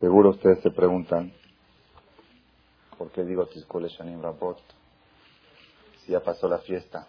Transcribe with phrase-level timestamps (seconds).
[0.00, 1.30] Seguro ustedes se preguntan,
[2.96, 4.58] ¿por qué digo Tizkule Shanim Rabot?
[5.98, 7.06] Si ya pasó la fiesta.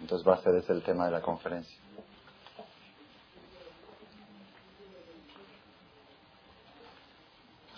[0.00, 1.78] Entonces va a ser ese el tema de la conferencia.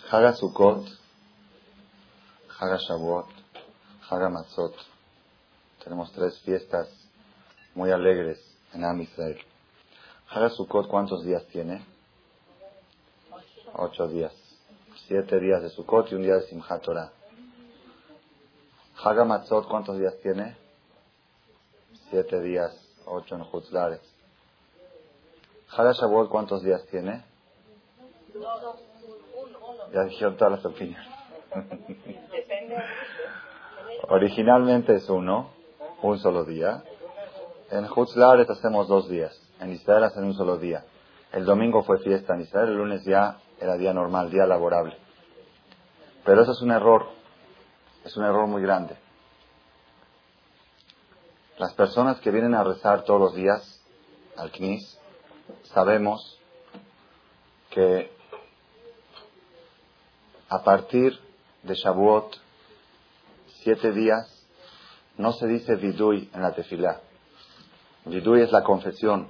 [0.09, 0.87] Haga Sukkot,
[2.57, 3.27] Haga Shavuot,
[4.09, 4.75] Haga Matzot.
[5.83, 6.87] Tenemos tres fiestas
[7.75, 8.39] muy alegres
[8.73, 9.41] en Am Israel.
[10.29, 11.92] Haga Sukkot, ¿cuántos días tiene?
[13.75, 14.31] Ocho días.
[15.07, 17.11] Siete días de Sukkot y un día de Simchat Torah.
[19.03, 20.55] Haga Matzot, ¿cuántos días tiene?
[22.11, 22.71] Siete días,
[23.05, 24.01] ocho en Hutzlares.
[25.75, 27.25] Haga Shavuot, ¿cuántos días tiene?
[29.91, 31.07] Ya dijeron todas las opiniones.
[34.07, 35.49] Originalmente es uno,
[36.03, 36.83] un solo día.
[37.71, 39.35] En Hutzlares hacemos dos días.
[39.59, 40.85] En Israel hacen un solo día.
[41.31, 44.97] El domingo fue fiesta en Israel, el lunes ya era día normal, día laborable.
[46.25, 47.07] Pero eso es un error.
[48.03, 48.97] Es un error muy grande.
[51.57, 53.81] Las personas que vienen a rezar todos los días
[54.35, 54.99] al Knis,
[55.73, 56.39] sabemos
[57.69, 58.11] que
[60.49, 61.19] a partir
[61.63, 62.35] de Shavuot,
[63.61, 64.29] siete días,
[65.17, 67.01] no se dice vidui en la tefilá.
[68.05, 69.29] Vidui es la confesión.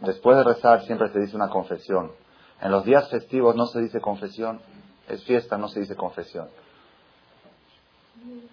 [0.00, 2.12] Después de rezar siempre se dice una confesión.
[2.60, 4.60] En los días festivos no se dice confesión.
[5.08, 6.48] Es fiesta, no se dice confesión.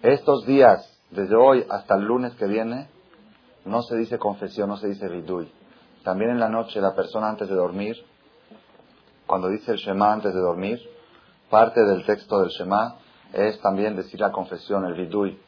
[0.02, 2.88] Estos días, desde hoy hasta el lunes que viene,
[3.64, 5.52] no se dice confesión, no se dice vidui.
[6.04, 7.96] También en la noche la persona antes de dormir,
[9.26, 10.80] cuando dice el Shema antes de dormir,
[11.50, 12.96] parte del texto del Shema
[13.32, 15.38] es también decir la confesión, el vidui.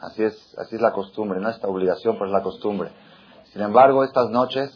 [0.00, 2.90] Así es, así es la costumbre, no esta obligación, pero es la costumbre.
[3.52, 4.70] Sin embargo, estas noches,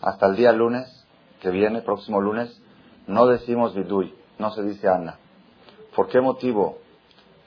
[0.00, 0.95] hasta el día lunes,
[1.40, 2.60] que viene, próximo lunes,
[3.06, 5.18] no decimos vidui, no se dice Anna.
[5.94, 6.78] ¿Por qué motivo?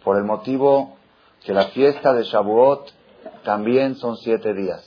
[0.03, 0.97] Por el motivo
[1.43, 2.91] que la fiesta de Shavuot
[3.43, 4.85] también son siete días.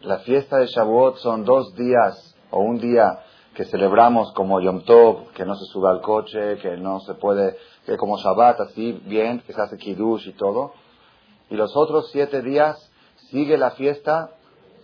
[0.00, 3.20] La fiesta de Shavuot son dos días o un día
[3.54, 7.56] que celebramos como Yom Tov, que no se sube al coche, que no se puede,
[7.84, 10.72] que como Shabbat, así bien, que se hace Kiddush y todo.
[11.50, 12.90] Y los otros siete días
[13.30, 14.30] sigue la fiesta,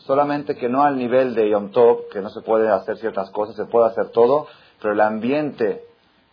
[0.06, 3.56] solamente que no al nivel de Yom Tov, que no se puede hacer ciertas cosas,
[3.56, 4.47] se puede hacer todo,
[4.81, 5.84] pero el ambiente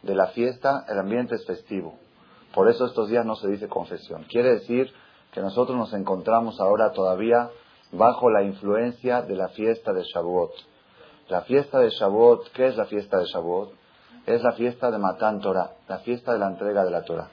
[0.03, 1.95] de la fiesta, el ambiente es festivo.
[2.53, 4.25] Por eso estos días no se dice confesión.
[4.29, 4.93] Quiere decir
[5.31, 7.49] que nosotros nos encontramos ahora todavía
[7.91, 10.51] bajo la influencia de la fiesta de Shavuot.
[11.29, 13.73] La fiesta de Shavuot, ¿qué es la fiesta de Shavuot?
[14.27, 17.29] Es la fiesta de Matan Torah, la fiesta de la entrega de la Torah.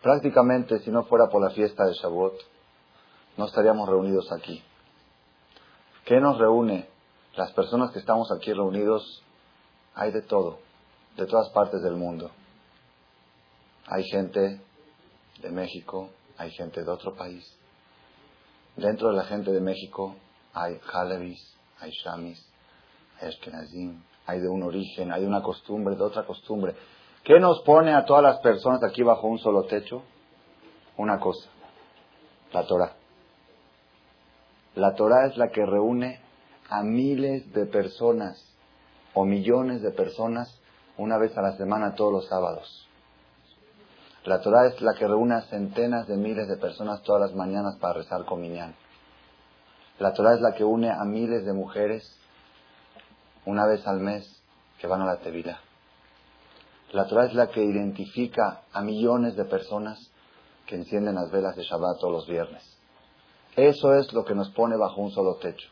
[0.00, 2.34] Prácticamente, si no fuera por la fiesta de Shavuot,
[3.38, 4.62] no estaríamos reunidos aquí.
[6.04, 6.88] ¿Qué nos reúne?
[7.36, 9.22] Las personas que estamos aquí reunidos,
[9.94, 10.58] hay de todo,
[11.16, 12.32] de todas partes del mundo.
[13.86, 14.60] Hay gente
[15.40, 17.44] de México, hay gente de otro país.
[18.76, 20.16] Dentro de la gente de México
[20.52, 21.40] hay Halevis,
[21.78, 22.44] hay Shamis,
[23.20, 26.74] hay Ashkenazim, hay de un origen, hay de una costumbre, de otra costumbre.
[27.22, 30.02] ¿Qué nos pone a todas las personas aquí bajo un solo techo?
[30.96, 31.48] Una cosa,
[32.52, 32.97] la Torah.
[34.78, 36.20] La Torah es la que reúne
[36.70, 38.40] a miles de personas
[39.12, 40.56] o millones de personas
[40.96, 42.86] una vez a la semana todos los sábados.
[44.24, 47.74] La Torah es la que reúne a centenas de miles de personas todas las mañanas
[47.80, 48.72] para rezar con Minyan.
[49.98, 52.16] La Torah es la que une a miles de mujeres
[53.46, 54.32] una vez al mes
[54.78, 55.58] que van a la Tevila.
[56.92, 59.98] La Torah es la que identifica a millones de personas
[60.66, 62.77] que encienden las velas de Shabbat todos los viernes.
[63.56, 65.68] Eso es lo que nos pone bajo un solo techo.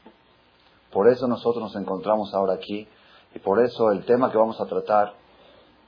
[0.93, 2.89] Por eso nosotros nos encontramos ahora aquí
[3.35, 5.15] y por eso el tema que vamos a tratar,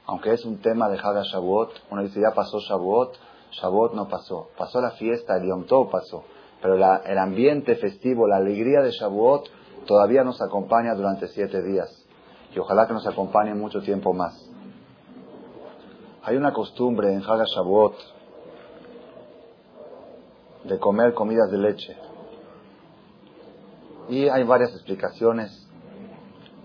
[0.06, 3.16] aunque es un tema de Haga Shavuot, uno dice ya pasó Shavuot,
[3.52, 6.24] Shavuot no pasó, pasó la fiesta, el Yom Tov pasó,
[6.60, 9.48] pero el ambiente festivo, la alegría de Shavuot
[9.86, 11.88] todavía nos acompaña durante siete días
[12.54, 14.34] y ojalá que nos acompañe mucho tiempo más.
[16.22, 18.17] Hay una costumbre en Haga Shavuot
[20.68, 21.96] de comer comidas de leche.
[24.08, 25.66] Y hay varias explicaciones.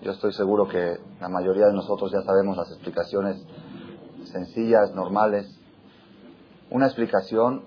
[0.01, 3.41] Yo estoy seguro que la mayoría de nosotros ya sabemos las explicaciones
[4.25, 5.47] sencillas, normales.
[6.69, 7.63] Una explicación,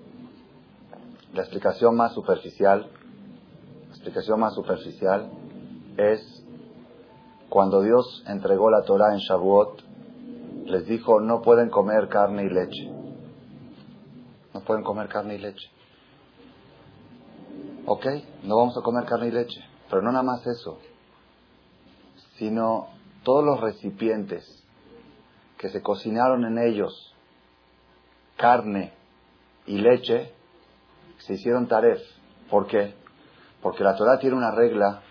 [1.33, 2.89] la explicación más superficial,
[3.87, 5.31] la explicación más superficial
[5.97, 6.43] es
[7.49, 9.81] cuando Dios entregó la Torah en Shavuot,
[10.65, 12.91] les dijo, no pueden comer carne y leche.
[14.53, 15.76] No pueden comer carne y leche.
[17.89, 18.05] Ok,
[18.43, 19.63] no vamos a comer carne y leche.
[19.89, 20.77] Pero no nada más eso.
[22.37, 22.89] sino
[23.23, 24.45] todos los recipientes
[25.57, 27.15] que se cocinaron en ellos
[28.35, 28.93] carne
[29.65, 30.33] y leche,
[31.19, 31.99] se hicieron taref.
[32.49, 32.93] ¿Por qué?
[33.61, 35.01] Porque la Torah tiene una regla,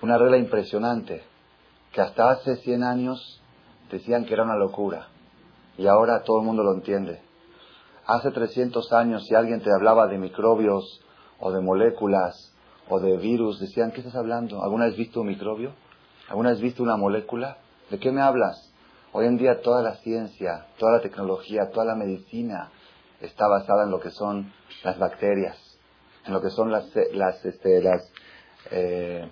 [0.00, 1.22] una regla impresionante,
[1.92, 3.42] que hasta hace 100 años
[3.90, 5.08] decían que era una locura
[5.76, 7.20] y ahora todo el mundo lo entiende.
[8.06, 11.04] Hace 300 años si alguien te hablaba de microbios
[11.40, 12.52] o de moléculas
[12.88, 14.62] o de virus, decían, ¿qué estás hablando?
[14.62, 15.72] ¿Alguna vez visto un microbio?
[16.28, 17.58] ¿Alguna vez visto una molécula?
[17.90, 18.72] ¿De qué me hablas?
[19.12, 22.70] Hoy en día toda la ciencia, toda la tecnología, toda la medicina
[23.20, 24.52] está basada en lo que son
[24.84, 25.56] las bacterias,
[26.26, 28.12] en lo que son las, las, este, las
[28.70, 29.28] eh,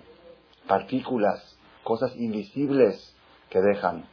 [0.67, 3.15] partículas, cosas invisibles
[3.49, 4.05] que dejan.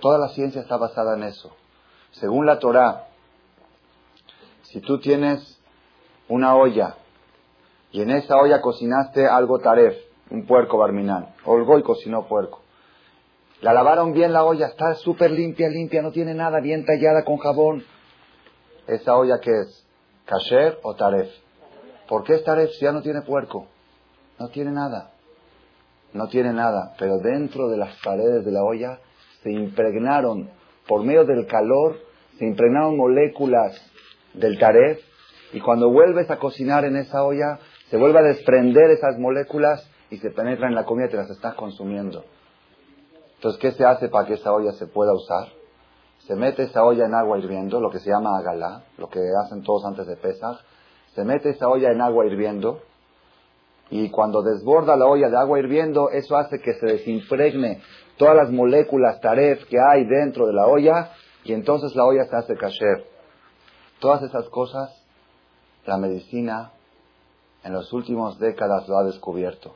[0.00, 1.54] Toda la ciencia está basada en eso.
[2.12, 3.08] Según la Torah,
[4.62, 5.58] si tú tienes
[6.28, 6.96] una olla
[7.92, 9.96] y en esa olla cocinaste algo taref,
[10.30, 12.60] un puerco barminal, o y cocinó puerco,
[13.62, 17.38] la lavaron bien la olla, está súper limpia, limpia, no tiene nada, bien tallada con
[17.38, 17.84] jabón.
[18.86, 19.86] ¿Esa olla qué es?
[20.26, 21.30] ¿Kasher o taref?
[22.06, 23.66] ¿Por qué es taref si ya no tiene puerco?
[24.38, 25.10] No tiene nada.
[26.12, 29.00] No tiene nada, pero dentro de las paredes de la olla
[29.42, 30.50] se impregnaron,
[30.86, 31.98] por medio del calor,
[32.38, 33.74] se impregnaron moléculas
[34.34, 35.00] del taref
[35.52, 37.58] y cuando vuelves a cocinar en esa olla,
[37.88, 41.30] se vuelve a desprender esas moléculas y se penetran en la comida y te las
[41.30, 42.24] estás consumiendo.
[43.36, 45.48] Entonces, ¿qué se hace para que esa olla se pueda usar?
[46.26, 49.62] Se mete esa olla en agua hirviendo, lo que se llama agalá, lo que hacen
[49.62, 50.56] todos antes de pesar.
[51.14, 52.80] Se mete esa olla en agua hirviendo
[53.90, 57.80] y cuando desborda la olla de agua hirviendo, eso hace que se desimpregne
[58.16, 61.12] todas las moléculas taref que hay dentro de la olla
[61.44, 63.04] y entonces la olla se hace kasher.
[64.00, 65.05] Todas esas cosas,
[65.86, 66.72] la medicina
[67.64, 69.74] en las últimas décadas lo ha descubierto.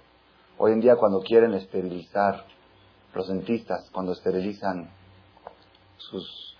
[0.59, 2.45] Hoy en día cuando quieren esterilizar,
[3.15, 4.91] los dentistas cuando esterilizan
[5.97, 6.57] sus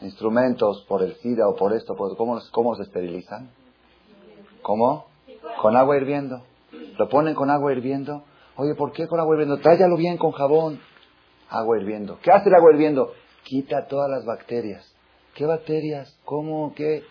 [0.00, 3.50] instrumentos por el SIDA o por esto, ¿cómo, ¿cómo se esterilizan?
[4.62, 5.06] ¿Cómo?
[5.60, 6.42] Con agua hirviendo.
[6.98, 8.24] Lo ponen con agua hirviendo
[8.56, 9.58] Oye, ¿por qué con agua hirviendo?
[9.58, 10.80] Tráyalo bien con jabón.
[11.48, 12.18] Agua hirviendo.
[12.22, 13.12] ¿Qué hace el agua hirviendo?
[13.42, 14.84] Quita todas las bacterias.
[15.34, 16.16] ¿Qué bacterias?
[16.24, 16.72] ¿Cómo?
[16.74, 17.02] ¿Qué?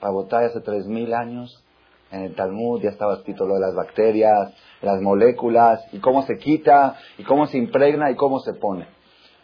[0.00, 1.62] Rabotai hace tres mil años,
[2.10, 4.52] en el Talmud ya estaba escrito lo de las bacterias,
[4.82, 8.86] las moléculas, y cómo se quita, y cómo se impregna, y cómo se pone.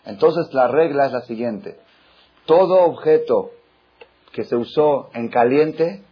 [0.04, 1.78] Entonces la regla es la siguiente.
[2.46, 3.50] Todo objeto
[4.32, 6.02] que se usó en caliente,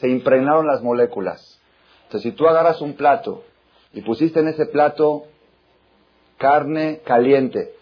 [0.00, 1.60] se impregnaron las moléculas.
[2.04, 3.42] Entonces, si tú agarras un plato
[3.92, 5.24] y pusiste en ese plato
[6.38, 7.74] carne caliente,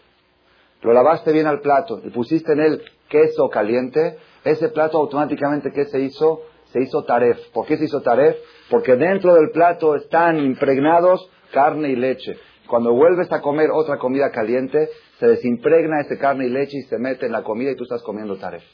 [0.83, 5.87] lo lavaste bien al plato y pusiste en él queso caliente, ese plato automáticamente, ¿qué
[5.87, 6.43] se hizo?
[6.67, 7.39] Se hizo taref.
[7.53, 8.37] ¿Por qué se hizo taref?
[8.71, 12.37] Porque dentro del plato están impregnados carne y leche.
[12.67, 14.89] Cuando vuelves a comer otra comida caliente,
[15.19, 18.03] se desimpregna ese carne y leche y se mete en la comida y tú estás
[18.03, 18.65] comiendo taref.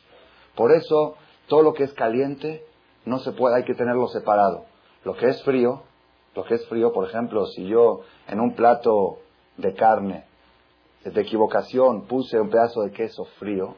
[0.54, 2.64] Por eso, todo lo que es caliente
[3.04, 4.64] no se puede, hay que tenerlo separado.
[5.04, 5.82] Lo que es frío
[6.34, 9.18] lo que es frío, por ejemplo, si yo en un plato
[9.56, 10.24] de carne,
[11.04, 13.74] de equivocación, puse un pedazo de queso frío,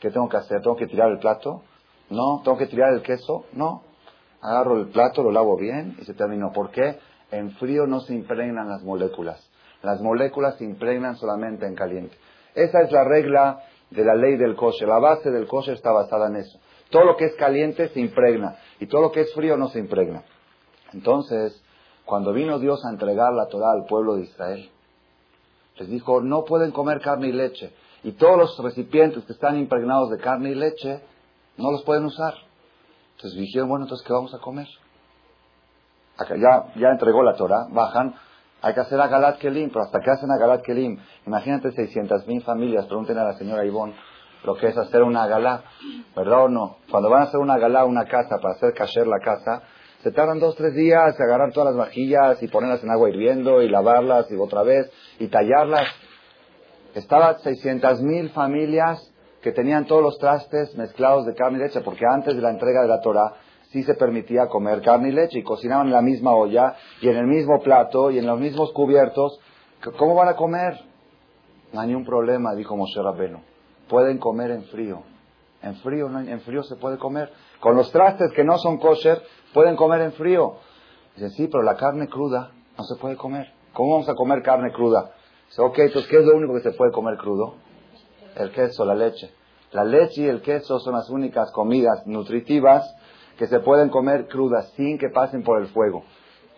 [0.00, 0.62] ¿qué tengo que hacer?
[0.62, 1.62] ¿Tengo que tirar el plato?
[2.08, 2.40] No.
[2.42, 3.44] ¿Tengo que tirar el queso?
[3.52, 3.82] No.
[4.40, 6.52] Agarro el plato, lo lavo bien y se terminó.
[6.52, 6.98] ¿Por qué?
[7.30, 9.48] En frío no se impregnan las moléculas.
[9.82, 12.16] Las moléculas se impregnan solamente en caliente.
[12.54, 14.88] Esa es la regla de la ley del kosher.
[14.88, 16.58] La base del kosher está basada en eso.
[16.90, 19.78] Todo lo que es caliente se impregna y todo lo que es frío no se
[19.78, 20.22] impregna.
[20.92, 21.62] Entonces,
[22.04, 24.68] cuando vino Dios a entregar la Torah al pueblo de Israel,
[25.76, 27.72] les dijo, no pueden comer carne y leche.
[28.02, 31.02] Y todos los recipientes que están impregnados de carne y leche,
[31.56, 32.34] no los pueden usar.
[33.16, 34.66] Entonces dijeron, bueno, entonces, ¿qué vamos a comer?
[36.16, 38.14] Acá ya, ya entregó la Torah, bajan,
[38.62, 42.26] hay que hacer a Galat Kelim, pero hasta que hacen a Galat Kelim, imagínate 600
[42.26, 43.94] mil familias, pregúntenle a la señora Ivonne
[44.44, 45.62] lo que es hacer una galá,
[46.16, 46.78] ¿verdad o no?
[46.90, 49.62] Cuando van a hacer una galá, una casa, para hacer cacher la casa,
[50.02, 53.68] se tardan dos, tres días agarrar todas las vajillas y ponerlas en agua hirviendo y
[53.68, 55.86] lavarlas y otra vez y tallarlas.
[56.94, 62.04] Estaban 600 mil familias que tenían todos los trastes mezclados de carne y leche, porque
[62.04, 63.34] antes de la entrega de la Torah
[63.70, 67.16] sí se permitía comer carne y leche y cocinaban en la misma olla y en
[67.16, 69.40] el mismo plato y en los mismos cubiertos.
[69.98, 70.78] ¿Cómo van a comer?
[71.72, 73.40] No hay ningún problema, dijo Moshe Rabbeinu.
[73.88, 75.02] Pueden comer en frío.
[75.62, 77.30] En frío, en frío se puede comer.
[77.60, 80.56] Con los trastes que no son kosher, pueden comer en frío.
[81.14, 83.52] Dicen, sí, pero la carne cruda no se puede comer.
[83.72, 85.12] ¿Cómo vamos a comer carne cruda?
[85.50, 87.56] Dice, ok, entonces, ¿qué es lo único que se puede comer crudo?
[88.36, 89.32] El queso, la leche.
[89.72, 92.88] La leche y el queso son las únicas comidas nutritivas
[93.36, 96.04] que se pueden comer crudas sin que pasen por el fuego.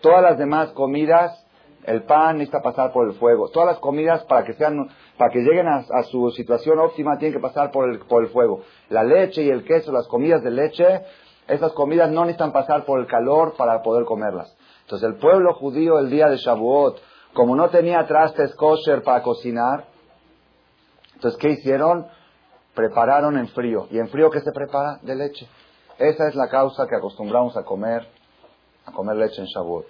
[0.01, 1.39] Todas las demás comidas
[1.85, 3.49] El pan necesita pasar por el fuego.
[3.49, 7.41] Todas las comidas para que sean, para que lleguen a, su situación óptima tienen que
[7.41, 8.61] pasar por el, por el fuego.
[8.89, 11.01] La leche y el queso, las comidas de leche,
[11.47, 14.55] esas comidas no necesitan pasar por el calor para poder comerlas.
[14.83, 17.01] Entonces el pueblo judío el día de Shavuot,
[17.33, 19.87] como no tenía trastes kosher para cocinar,
[21.15, 22.07] entonces ¿qué hicieron?
[22.75, 23.87] Prepararon en frío.
[23.91, 24.99] ¿Y en frío qué se prepara?
[25.01, 25.47] De leche.
[25.97, 28.07] Esa es la causa que acostumbramos a comer,
[28.85, 29.85] a comer leche en Shavuot.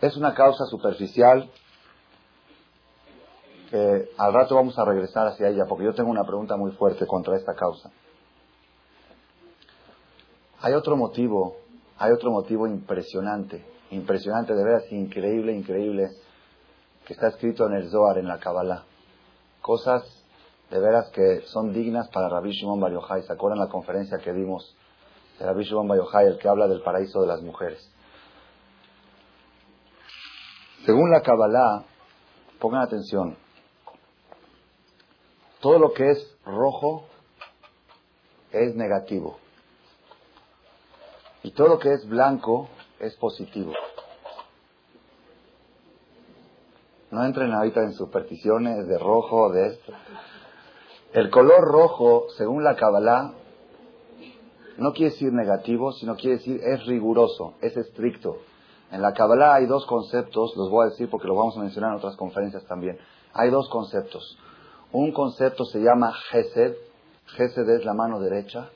[0.00, 1.50] Es una causa superficial
[3.70, 7.06] que al rato vamos a regresar hacia ella, porque yo tengo una pregunta muy fuerte
[7.06, 7.90] contra esta causa.
[10.60, 11.56] Hay otro motivo,
[11.98, 16.10] hay otro motivo impresionante, impresionante, de veras, increíble, increíble,
[17.06, 18.84] que está escrito en el Zohar, en la Kabbalah.
[19.62, 20.02] Cosas
[20.70, 23.22] de veras que son dignas para Rabbi Shimon Bar Yochai.
[23.22, 24.76] ¿Se acuerdan la conferencia que dimos
[25.38, 27.88] de Rabbi Shimon Bar Yochai, el que habla del paraíso de las mujeres?
[30.84, 31.84] Según la Kabbalah,
[32.58, 33.36] pongan atención,
[35.60, 37.04] todo lo que es rojo
[38.52, 39.38] es negativo.
[41.42, 43.72] Y todo lo que es blanco es positivo.
[47.16, 49.90] No entren ahorita en supersticiones de rojo, de esto.
[51.14, 53.32] El color rojo, según la Kabbalah,
[54.76, 58.36] no quiere decir negativo, sino quiere decir es riguroso, es estricto.
[58.92, 61.92] En la Kabbalah hay dos conceptos, los voy a decir porque los vamos a mencionar
[61.92, 62.98] en otras conferencias también.
[63.32, 64.38] Hay dos conceptos.
[64.92, 66.74] Un concepto se llama Gesed,
[67.28, 68.68] Gesed es la mano derecha,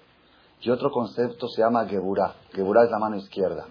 [0.62, 3.66] y otro concepto se llama Geburah, Geburah es la mano izquierda.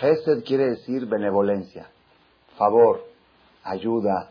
[0.00, 1.92] Gesed quiere decir benevolencia,
[2.58, 3.13] favor,
[3.64, 4.30] ayuda,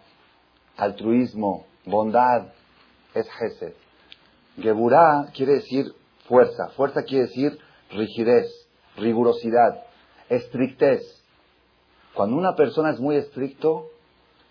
[0.78, 2.48] altruismo, bondad,
[3.14, 3.74] es Gesed.
[4.58, 5.94] Geburah quiere decir
[6.28, 7.60] fuerza, fuerza quiere decir
[7.92, 8.48] rigidez,
[8.98, 9.84] rigurosidad,
[10.30, 11.02] estrictez.
[12.14, 13.90] Cuando una persona es muy estricto,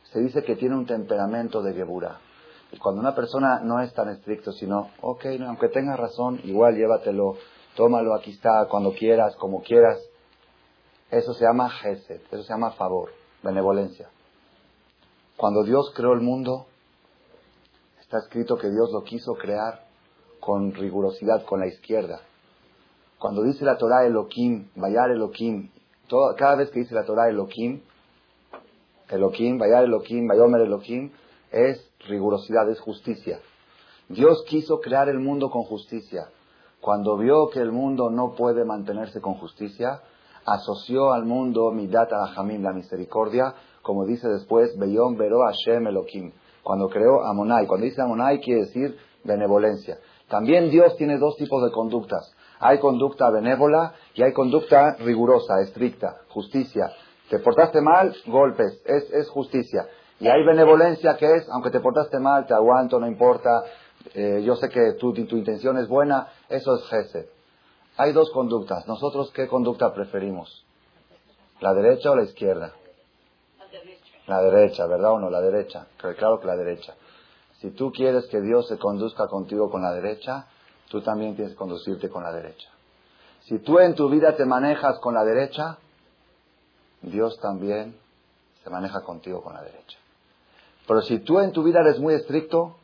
[0.05, 2.19] se dice que tiene un temperamento de Geburah.
[2.73, 7.37] Y cuando una persona no es tan estricto, sino, ok, aunque tengas razón, igual llévatelo,
[7.77, 9.99] tómalo, aquí está, cuando quieras, como quieras.
[11.11, 13.11] Eso se llama gesed, eso se llama favor,
[13.43, 14.09] benevolencia.
[15.37, 16.67] Cuando Dios creó el mundo,
[18.01, 19.85] está escrito que Dios lo quiso crear
[20.41, 22.21] con rigurosidad, con la izquierda.
[23.19, 25.71] Cuando dice la Torah Elohim, Bayar Elohim,
[26.37, 27.81] cada vez que dice la Torah Elohim,
[29.09, 31.13] Elohim, Bayar Elohim, Bayomer Elohim,
[31.51, 33.41] es rigurosidad, es justicia.
[34.09, 36.29] Dios quiso crear el mundo con justicia.
[36.81, 40.03] Cuando vio que el mundo no puede mantenerse con justicia,
[40.47, 46.33] asoció al mundo Midata Ahamim, la misericordia, como dice después, Beyom Bero Hashem Elohim.
[46.63, 47.67] Cuando creó Amonai.
[47.67, 49.99] Cuando dice Amonai quiere decir benevolencia.
[50.29, 52.35] También Dios tiene dos tipos de conductas.
[52.61, 56.93] Hay conducta benévola y hay conducta rigurosa, estricta, justicia.
[57.29, 59.87] Te portaste mal, golpes, es, es justicia.
[60.21, 63.51] Y hay benevolencia que es, aunque te portaste mal, te aguanto, no importa,
[64.15, 67.27] eh, yo sé que tu, tu intención es buena, eso es gesed.
[67.97, 68.87] Hay dos conductas.
[68.87, 70.65] ¿Nosotros qué conducta preferimos?
[71.61, 72.73] ¿La derecha o la izquierda?
[73.59, 74.13] La derecha.
[74.27, 75.31] La derecha, ¿verdad o no?
[75.31, 75.87] La derecha.
[75.99, 76.95] Claro que la derecha.
[77.61, 80.47] Si tú quieres que Dios se conduzca contigo con la derecha,
[80.89, 82.69] tú también tienes que conducirte con la derecha.
[83.43, 85.79] Si tú en tu vida te manejas con la derecha,
[87.03, 87.97] Dios también
[88.65, 89.99] se maneja contigo con la derecha.
[90.87, 92.77] Pero si tú en tu vida eres muy estricto,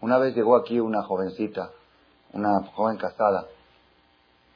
[0.00, 1.70] una vez llegó aquí una jovencita,
[2.32, 3.46] una joven casada,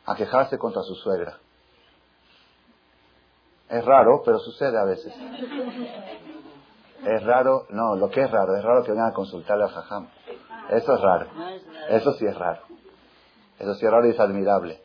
[0.06, 1.38] a quejarse contra su suegra.
[3.68, 5.12] Es raro, pero sucede a veces.
[7.04, 10.08] Es raro, no, lo que es raro, es raro que vengan a consultarle al jajam.
[10.70, 11.26] Eso es raro.
[11.90, 12.62] Eso sí es raro.
[13.58, 14.82] Eso sí es raro y es admirable.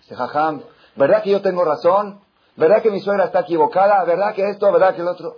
[0.00, 0.62] Dice, jajam,
[0.96, 2.20] ¿verdad que yo tengo razón?
[2.56, 4.04] ¿Verdad que mi suegra está equivocada?
[4.04, 4.70] ¿Verdad que esto?
[4.72, 5.36] ¿Verdad que el otro?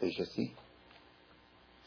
[0.00, 0.54] Le dije, sí.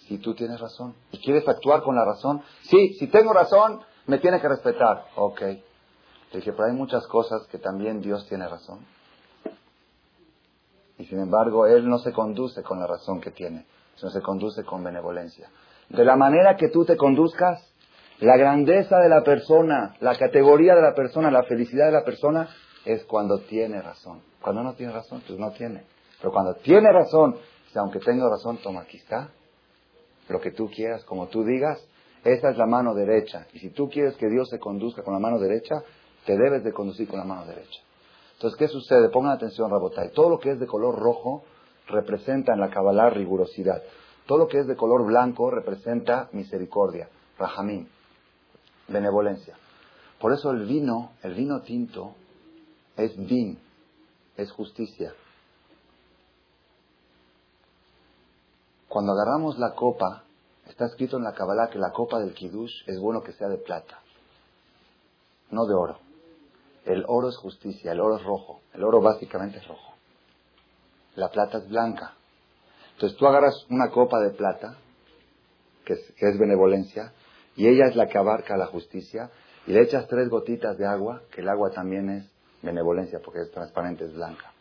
[0.07, 0.95] Si tú tienes razón.
[1.11, 2.43] ¿Y quieres actuar con la razón?
[2.63, 5.05] Sí, si tengo razón, me tiene que respetar.
[5.15, 5.41] Ok.
[6.35, 8.79] Le dije, pero hay muchas cosas que también Dios tiene razón.
[10.97, 13.65] Y sin embargo, Él no se conduce con la razón que tiene,
[13.95, 15.49] sino se conduce con benevolencia.
[15.87, 17.65] De la manera que tú te conduzcas,
[18.19, 22.49] la grandeza de la persona, la categoría de la persona, la felicidad de la persona,
[22.83, 24.21] es cuando tiene razón.
[24.41, 25.85] Cuando no tiene razón, pues no tiene.
[26.19, 27.37] Pero cuando tiene razón
[27.77, 29.29] aunque tenga razón, toma, aquí está.
[30.29, 31.77] Lo que tú quieras, como tú digas,
[32.23, 33.47] esa es la mano derecha.
[33.53, 35.75] Y si tú quieres que Dios se conduzca con la mano derecha,
[36.25, 37.79] te debes de conducir con la mano derecha.
[38.33, 39.09] Entonces, ¿qué sucede?
[39.09, 40.11] Pongan atención, Rabotay.
[40.11, 41.43] Todo lo que es de color rojo
[41.87, 43.81] representa en la Kabbalah rigurosidad.
[44.25, 47.87] Todo lo que es de color blanco representa misericordia, rajamín,
[48.87, 49.55] benevolencia.
[50.19, 52.15] Por eso el vino, el vino tinto,
[52.97, 53.59] es vin,
[54.35, 55.13] es justicia.
[58.87, 60.23] Cuando agarramos la copa,
[60.67, 63.57] está escrito en la Kabbalah que la copa del Kiddush es bueno que sea de
[63.57, 63.99] plata,
[65.51, 66.04] no de oro.
[66.85, 69.95] El oro es justicia, el oro es rojo, el oro básicamente es rojo.
[71.15, 72.13] La plata es blanca.
[72.93, 74.77] Entonces tú agarras una copa de plata,
[75.83, 77.11] que es, benevolencia,
[77.55, 79.29] y ella es la que abarca la justicia,
[79.67, 83.51] y le echas tres gotitas de agua, que el agua también es benevolencia porque es
[83.51, 84.51] transparente, es blanca.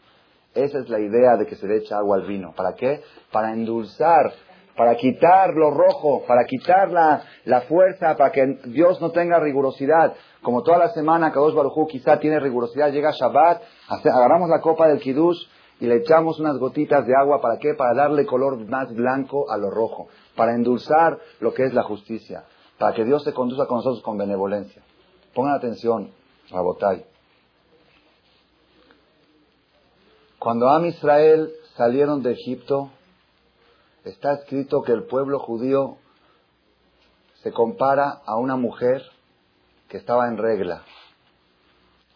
[0.55, 2.55] Esa es la idea de que se le echa agua al vino.
[2.55, 3.03] ¿Para qué?
[3.33, 4.33] Para endulzar,
[4.77, 10.15] para quitar lo rojo, para quitar la, la fuerza, para que Dios no tenga rigurosidad.
[10.43, 15.01] Como toda la semana Kadosh Baruj quizá tiene rigurosidad, llega Shabbat, agarramos la copa del
[15.01, 15.47] Kiddush
[15.81, 17.41] y le echamos unas gotitas de agua.
[17.41, 17.75] ¿Para qué?
[17.75, 20.09] Para darle color más blanco a lo rojo.
[20.37, 22.45] Para endulzar lo que es la justicia.
[22.79, 24.83] Para que Dios se conduzca con nosotros con benevolencia.
[25.35, 26.11] Pongan atención,
[26.51, 27.05] Rabotai.
[30.39, 32.91] Cuando Am Israel salieron de Egipto,
[34.05, 35.97] está escrito que el pueblo judío
[37.43, 39.03] se compara a una mujer
[39.89, 40.83] que estaba en regla.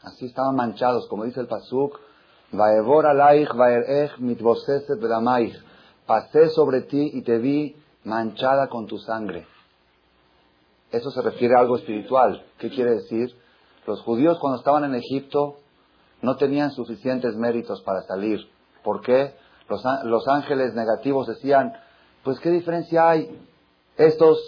[0.02, 1.98] Así estaban manchados, como dice el Pasuk,
[2.50, 4.98] Vaevor alaich vaerech mitvoseset
[6.06, 9.46] Pasé sobre ti y te vi manchada con tu sangre.
[10.90, 12.42] Eso se refiere a algo espiritual.
[12.58, 13.36] ¿Qué quiere decir?
[13.86, 15.58] Los judíos cuando estaban en Egipto
[16.22, 18.40] no tenían suficientes méritos para salir.
[18.82, 19.34] ¿Por qué?
[19.68, 21.74] Los, ángeles negativos decían,
[22.24, 23.38] pues qué diferencia hay.
[23.96, 24.38] Estos,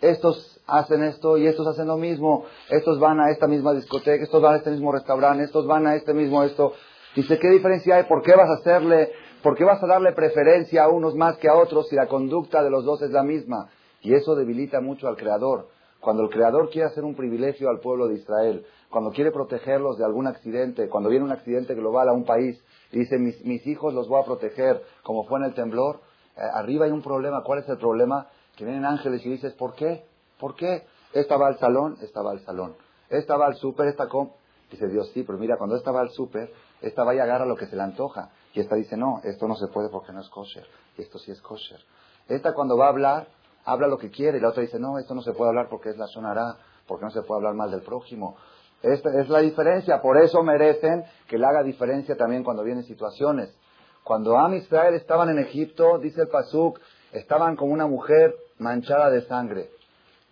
[0.00, 2.44] estos hacen esto y estos hacen lo mismo.
[2.68, 5.94] Estos van a esta misma discoteca, estos van a este mismo restaurante, estos van a
[5.94, 6.74] este mismo esto.
[7.14, 8.04] Dice, ¿qué diferencia hay?
[8.04, 11.48] ¿Por qué vas a hacerle, por qué vas a darle preferencia a unos más que
[11.48, 13.70] a otros si la conducta de los dos es la misma?
[14.02, 15.68] Y eso debilita mucho al Creador.
[16.00, 20.06] Cuando el Creador quiere hacer un privilegio al pueblo de Israel, cuando quiere protegerlos de
[20.06, 22.58] algún accidente, cuando viene un accidente global a un país
[22.90, 26.00] y dice, mis, mis hijos los voy a proteger, como fue en el temblor,
[26.34, 27.42] eh, arriba hay un problema.
[27.44, 28.28] ¿Cuál es el problema?
[28.56, 30.06] Que vienen ángeles y dices, ¿por qué?
[30.40, 30.86] ¿Por qué?
[31.12, 32.74] Esta va al salón, esta va al salón.
[33.10, 34.30] Esta va al súper, esta com...
[34.70, 37.54] Dice Dios, sí, pero mira, cuando esta va al súper, esta va y agarra lo
[37.54, 38.30] que se le antoja.
[38.54, 40.64] Y esta dice, no, esto no se puede porque no es kosher.
[40.96, 41.80] Y esto sí es kosher.
[42.28, 43.28] Esta cuando va a hablar,
[43.66, 44.38] habla lo que quiere.
[44.38, 46.56] Y la otra dice, no, esto no se puede hablar porque es la sonará,
[46.86, 48.36] porque no se puede hablar mal del prójimo.
[48.82, 50.00] Esta es la diferencia.
[50.00, 53.56] Por eso merecen que le haga diferencia también cuando vienen situaciones.
[54.04, 56.78] Cuando Am Israel estaban en Egipto, dice el Pasuk,
[57.12, 59.70] estaban como una mujer manchada de sangre.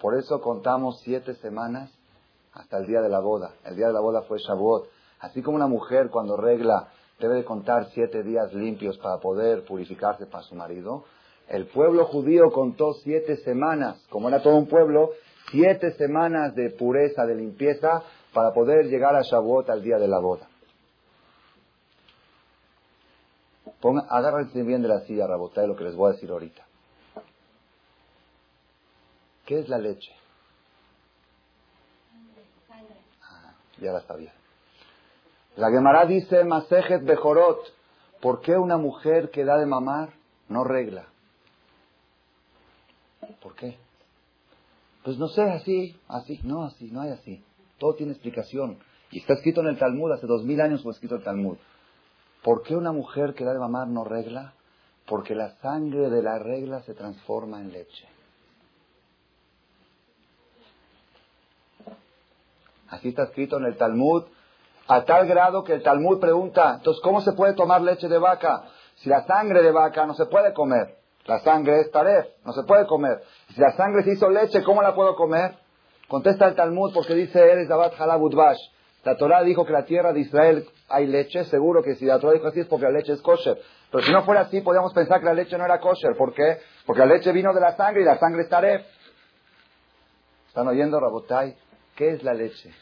[0.01, 1.91] Por eso contamos siete semanas
[2.53, 3.53] hasta el día de la boda.
[3.65, 4.89] El día de la boda fue Shavuot.
[5.21, 10.27] Así como una mujer cuando regla debe de contar siete días limpios para poder purificarse
[10.27, 11.05] para su marido,
[11.49, 15.11] el pueblo judío contó siete semanas, como era todo un pueblo,
[15.51, 18.03] siete semanas de pureza, de limpieza,
[18.35, 20.49] para poder llegar a Shavuot al día de la boda.
[23.81, 26.67] Ponga, agárrense bien de la silla, de lo que les voy a decir ahorita.
[29.47, 30.13] ¿Qué es la leche?
[33.23, 34.33] Ah, ya la sabía.
[35.57, 37.61] La Gemara dice, Masejet Bejorot,
[38.21, 40.11] ¿por qué una mujer que da de mamar
[40.49, 41.07] no regla?
[43.41, 43.79] ¿Por qué?
[45.05, 47.45] Pues no sé, así, así, no, así, no hay así.
[47.79, 48.79] Todo tiene explicación.
[49.11, 51.57] Y está escrito en el Talmud, hace dos mil años fue escrito el Talmud.
[52.43, 54.55] ¿Por qué una mujer que da de mamar no regla?
[55.07, 58.09] Porque la sangre de la regla se transforma en leche.
[62.89, 64.25] Así está escrito en el Talmud,
[64.87, 68.65] a tal grado que el Talmud pregunta, entonces, ¿cómo se puede tomar leche de vaca?
[68.97, 70.99] Si la sangre de vaca no se puede comer.
[71.27, 73.23] La sangre es taref, no se puede comer.
[73.55, 75.57] Si la sangre se hizo leche, ¿cómo la puedo comer?
[76.09, 78.59] Contesta el Talmud porque dice, eres Dabat Halabudvash.
[79.05, 82.33] La Torah dijo que la tierra de Israel hay leche, seguro que si la Torah
[82.33, 83.59] dijo así es porque la leche es kosher.
[83.91, 86.17] Pero si no fuera así, podríamos pensar que la leche no era kosher.
[86.17, 86.59] ¿Por qué?
[86.87, 88.83] Porque la leche vino de la sangre y la sangre es taref.
[90.49, 91.57] ¿Están oyendo, Rabotai?
[91.95, 92.73] ¿Qué es la leche?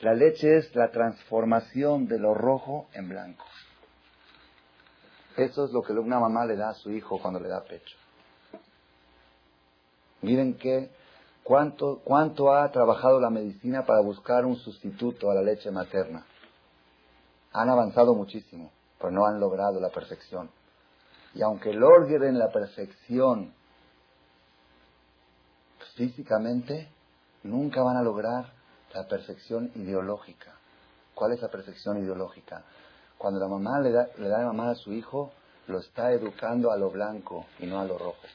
[0.00, 3.44] La leche es la transformación de lo rojo en blanco.
[5.36, 7.96] Eso es lo que una mamá le da a su hijo cuando le da pecho.
[10.22, 10.90] Miren que
[11.44, 16.26] cuánto, cuánto ha trabajado la medicina para buscar un sustituto a la leche materna.
[17.52, 20.50] Han avanzado muchísimo, pero no han logrado la perfección.
[21.34, 23.52] Y aunque logren la perfección
[25.94, 26.88] físicamente,
[27.44, 28.52] nunca van a lograr
[28.92, 30.54] la perfección ideológica.
[31.14, 32.64] ¿Cuál es la perfección ideológica?
[33.18, 35.32] Cuando la mamá le da, le da de mamá a su hijo,
[35.68, 38.26] lo está educando a lo blanco y no a lo rojo.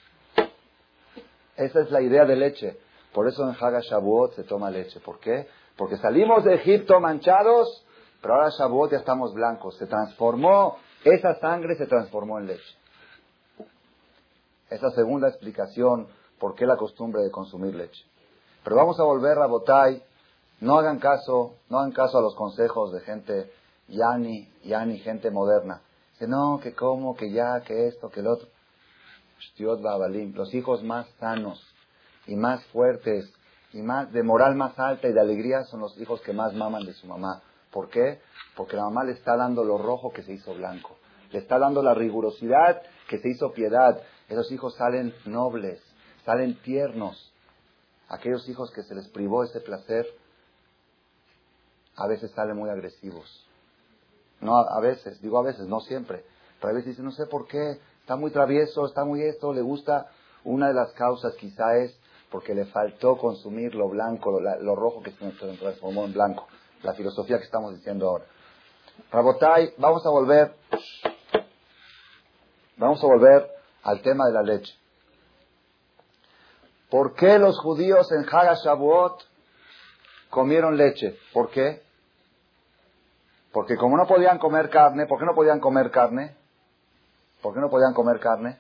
[1.56, 2.80] Esa es la idea de leche.
[3.20, 5.02] Por eso en Haga Shavuot se toma leche.
[5.02, 5.46] ¿Por qué?
[5.76, 7.86] Porque salimos de Egipto manchados,
[8.22, 9.76] pero ahora Shavuot ya estamos blancos.
[9.76, 12.78] Se transformó, esa sangre se transformó en leche.
[14.70, 16.08] Es la segunda explicación
[16.40, 18.06] por qué la costumbre de consumir leche.
[18.64, 20.02] Pero vamos a volver a Botay.
[20.62, 23.52] No hagan caso, no hagan caso a los consejos de gente
[23.90, 25.82] yani, yani, gente moderna.
[26.14, 28.48] Dice, no, que cómo, que ya, que esto, que el otro.
[29.58, 31.69] Los hijos más sanos
[32.30, 33.32] y más fuertes
[33.74, 36.86] y más de moral más alta y de alegría son los hijos que más maman
[36.86, 37.42] de su mamá.
[37.72, 38.20] ¿Por qué?
[38.56, 40.96] Porque la mamá le está dando lo rojo que se hizo blanco.
[41.32, 44.02] Le está dando la rigurosidad que se hizo piedad.
[44.28, 45.82] Esos hijos salen nobles,
[46.26, 47.32] salen tiernos.
[48.08, 50.08] Aquellos hijos que se les privó ese placer,
[51.96, 53.46] a veces salen muy agresivos.
[54.42, 56.24] No, a veces, digo a veces, no siempre.
[56.60, 59.62] Pero a veces dicen, no sé por qué, está muy travieso, está muy esto, le
[59.62, 60.10] gusta.
[60.44, 62.00] Una de las causas quizá es
[62.32, 66.48] porque le faltó consumir lo blanco, lo, rojo que se transformó en blanco.
[66.84, 68.26] La filosofía que estamos diciendo ahora.
[69.12, 70.54] Rabotai, vamos a volver,
[72.78, 73.50] vamos a volver
[73.84, 74.74] al tema de la leche.
[76.90, 79.24] ¿Por qué los judíos en Haga Shavuot
[80.30, 81.18] comieron leche?
[81.34, 81.82] ¿Por qué?
[83.52, 86.36] Porque como no podían comer carne, ¿por qué no podían comer carne?
[87.42, 88.60] ¿Por qué no podían comer carne?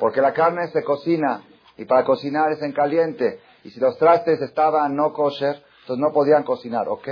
[0.00, 1.42] Porque la carne se cocina
[1.78, 3.40] y para cocinar es en caliente.
[3.62, 7.08] Y si los trastes estaban no kosher, entonces no podían cocinar, ¿ok?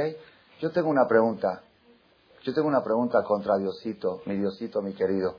[0.61, 1.62] Yo tengo una pregunta.
[2.42, 5.37] Yo tengo una pregunta contra Diosito, mi Diosito, mi querido.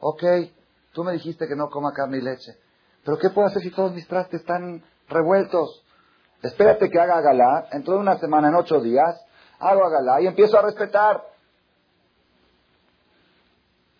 [0.00, 0.22] Ok,
[0.92, 2.56] tú me dijiste que no coma carne y leche.
[3.04, 5.84] Pero ¿qué puedo hacer si todos mis trastes están revueltos?
[6.42, 9.20] Espérate que haga galá, dentro de una semana, en ocho días,
[9.58, 11.24] hago galá y empiezo a respetar.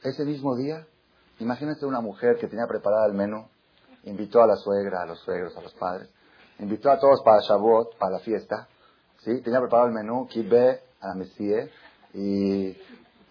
[0.02, 0.86] Ese mismo día,
[1.40, 3.48] imagínense una mujer que tenía preparada el menú
[4.04, 6.08] invitó a la suegra, a los suegros, a los padres,
[6.58, 8.68] invitó a todos para Shavuot, para la fiesta,
[9.18, 9.40] ¿sí?
[9.42, 11.70] Tenía preparado el menú, kibbeh, a la mesie,
[12.12, 12.68] y,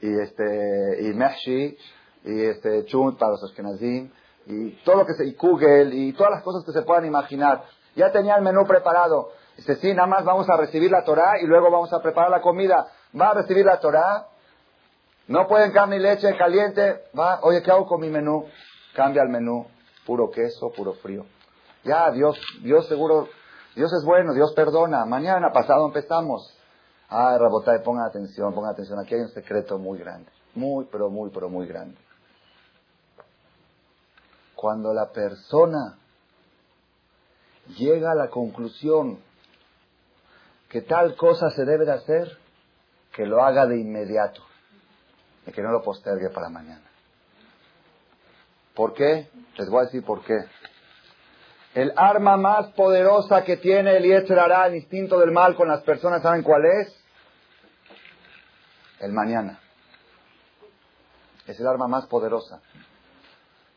[0.01, 1.77] y este, y mehshi,
[2.25, 4.11] y este, chunt para los ashkenazim,
[4.45, 7.63] y todo lo que se, y kugel, y todas las cosas que se puedan imaginar.
[7.95, 9.31] Ya tenía el menú preparado.
[9.55, 12.41] Dice, sí, nada más vamos a recibir la Torah y luego vamos a preparar la
[12.41, 12.87] comida.
[13.19, 14.27] Va a recibir la Torah,
[15.27, 18.45] no pueden carne y leche caliente, va, oye, ¿qué hago con mi menú?
[18.95, 19.67] Cambia el menú,
[20.05, 21.25] puro queso, puro frío.
[21.83, 23.27] Ya, Dios, Dios seguro,
[23.75, 25.05] Dios es bueno, Dios perdona.
[25.05, 26.55] Mañana, pasado empezamos.
[27.09, 28.99] Ah, Rabotay, pongan atención, pongan atención.
[28.99, 30.31] Aquí hay un secreto muy grande.
[30.55, 31.97] Muy, pero muy, pero muy grande.
[34.55, 35.97] Cuando la persona
[37.77, 39.19] llega a la conclusión
[40.69, 42.37] que tal cosa se debe de hacer,
[43.13, 44.41] que lo haga de inmediato
[45.45, 46.92] y que no lo postergue para mañana.
[48.75, 49.29] ¿Por qué?
[49.57, 50.37] Les voy a decir por qué.
[51.75, 56.21] El arma más poderosa que tiene el Hará, el instinto del mal con las personas,
[56.21, 56.95] ¿saben cuál es?
[58.99, 59.59] El mañana.
[61.47, 62.61] Es el arma más poderosa.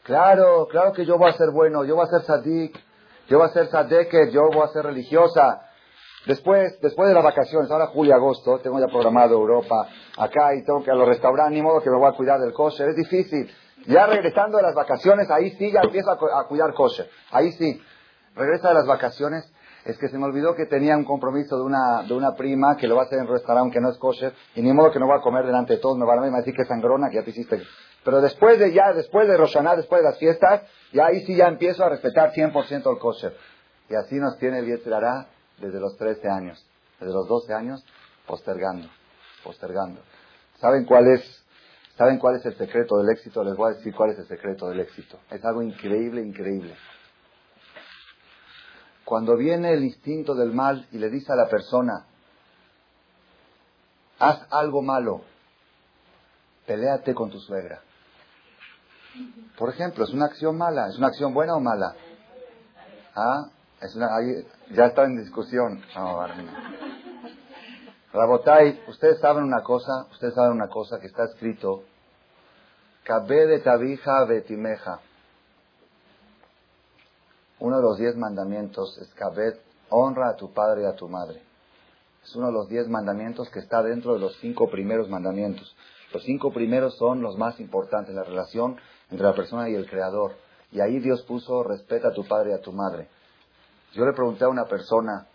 [0.02, 2.78] Claro, claro que yo voy a ser bueno, yo voy a ser sadik,
[3.28, 5.62] yo voy a ser sadeket, yo voy a ser religiosa.
[6.26, 10.80] Después, después de las vacaciones, ahora julio, agosto, tengo ya programado Europa acá y tengo
[10.80, 12.96] que ir a los restaurantes, ni modo que me voy a cuidar del kosher, es
[12.96, 13.50] difícil.
[13.86, 17.08] Ya regresando de las vacaciones, ahí sí ya empiezo a, cuidar kosher.
[17.30, 17.80] Ahí sí.
[18.34, 19.50] Regresa de las vacaciones.
[19.84, 22.88] Es que se me olvidó que tenía un compromiso de una, de una prima que
[22.88, 24.34] lo va a hacer en un restaurante que no es kosher.
[24.56, 25.96] Y ni modo que no voy a comer delante de todos.
[25.96, 27.62] Me van a decir que es sangrona, que ya te hiciste.
[28.04, 31.46] Pero después de ya, después de Roshaná, después de las fiestas, ya ahí sí ya
[31.46, 33.36] empiezo a respetar 100% el kosher.
[33.88, 36.66] Y así nos tiene el Yetzirará desde los 13 años.
[36.98, 37.84] Desde los 12 años,
[38.26, 38.88] postergando,
[39.44, 40.00] postergando.
[40.58, 41.45] ¿Saben cuál es
[41.96, 43.42] ¿Saben cuál es el secreto del éxito?
[43.42, 45.18] Les voy a decir cuál es el secreto del éxito.
[45.30, 46.76] Es algo increíble, increíble.
[49.04, 52.04] Cuando viene el instinto del mal y le dice a la persona,
[54.18, 55.22] haz algo malo,
[56.66, 57.80] peléate con tu suegra.
[59.56, 60.88] Por ejemplo, ¿es una acción mala?
[60.88, 61.94] ¿Es una acción buena o mala?
[63.14, 63.48] ¿Ah?
[63.80, 64.08] Es una,
[64.70, 65.82] ya está en discusión.
[65.94, 66.26] No,
[68.16, 71.82] Rabotai, ustedes saben una cosa, ustedes saben una cosa que está escrito,
[73.04, 75.00] Cabe de tabija betimeja.
[77.58, 79.56] Uno de los diez mandamientos es Kabed,
[79.90, 81.42] honra a tu padre y a tu madre.
[82.24, 85.76] Es uno de los diez mandamientos que está dentro de los cinco primeros mandamientos.
[86.14, 88.78] Los cinco primeros son los más importantes, la relación
[89.10, 90.32] entre la persona y el Creador.
[90.72, 93.10] Y ahí Dios puso, respeta a tu padre y a tu madre.
[93.92, 95.26] Yo le pregunté a una persona,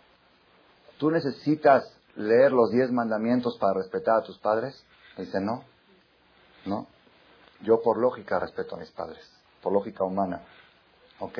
[0.98, 4.84] ¿tú necesitas leer los diez mandamientos para respetar a tus padres?
[5.16, 5.62] dice, no,
[6.64, 6.86] no.
[7.60, 9.24] Yo por lógica respeto a mis padres,
[9.62, 10.42] por lógica humana.
[11.20, 11.38] Ok,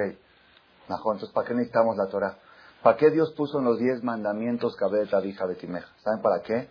[0.88, 2.37] entonces ¿para qué necesitamos la Torah?
[2.82, 5.88] ¿Para qué Dios puso en los diez mandamientos cabeta, hija, betimeja?
[6.02, 6.68] ¿Saben para qué?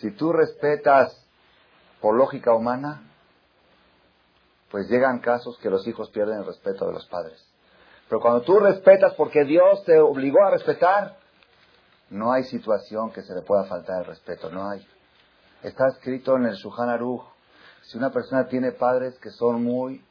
[0.00, 1.16] Si tú respetas
[2.00, 3.02] por lógica humana,
[4.70, 7.40] pues llegan casos que los hijos pierden el respeto de los padres.
[8.08, 11.16] Pero cuando tú respetas porque Dios te obligó a respetar,
[12.10, 14.86] no hay situación que se le pueda faltar el respeto, no hay.
[15.62, 17.22] Está escrito en el Shuhan Aruch,
[17.82, 20.04] si una persona tiene padres que son muy...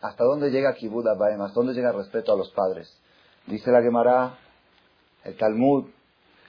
[0.00, 1.40] ¿Hasta dónde llega Kibud Abaim?
[1.42, 2.88] ¿Hasta dónde llega el respeto a los padres?
[3.46, 4.38] Dice la Gemara,
[5.24, 5.90] el Talmud,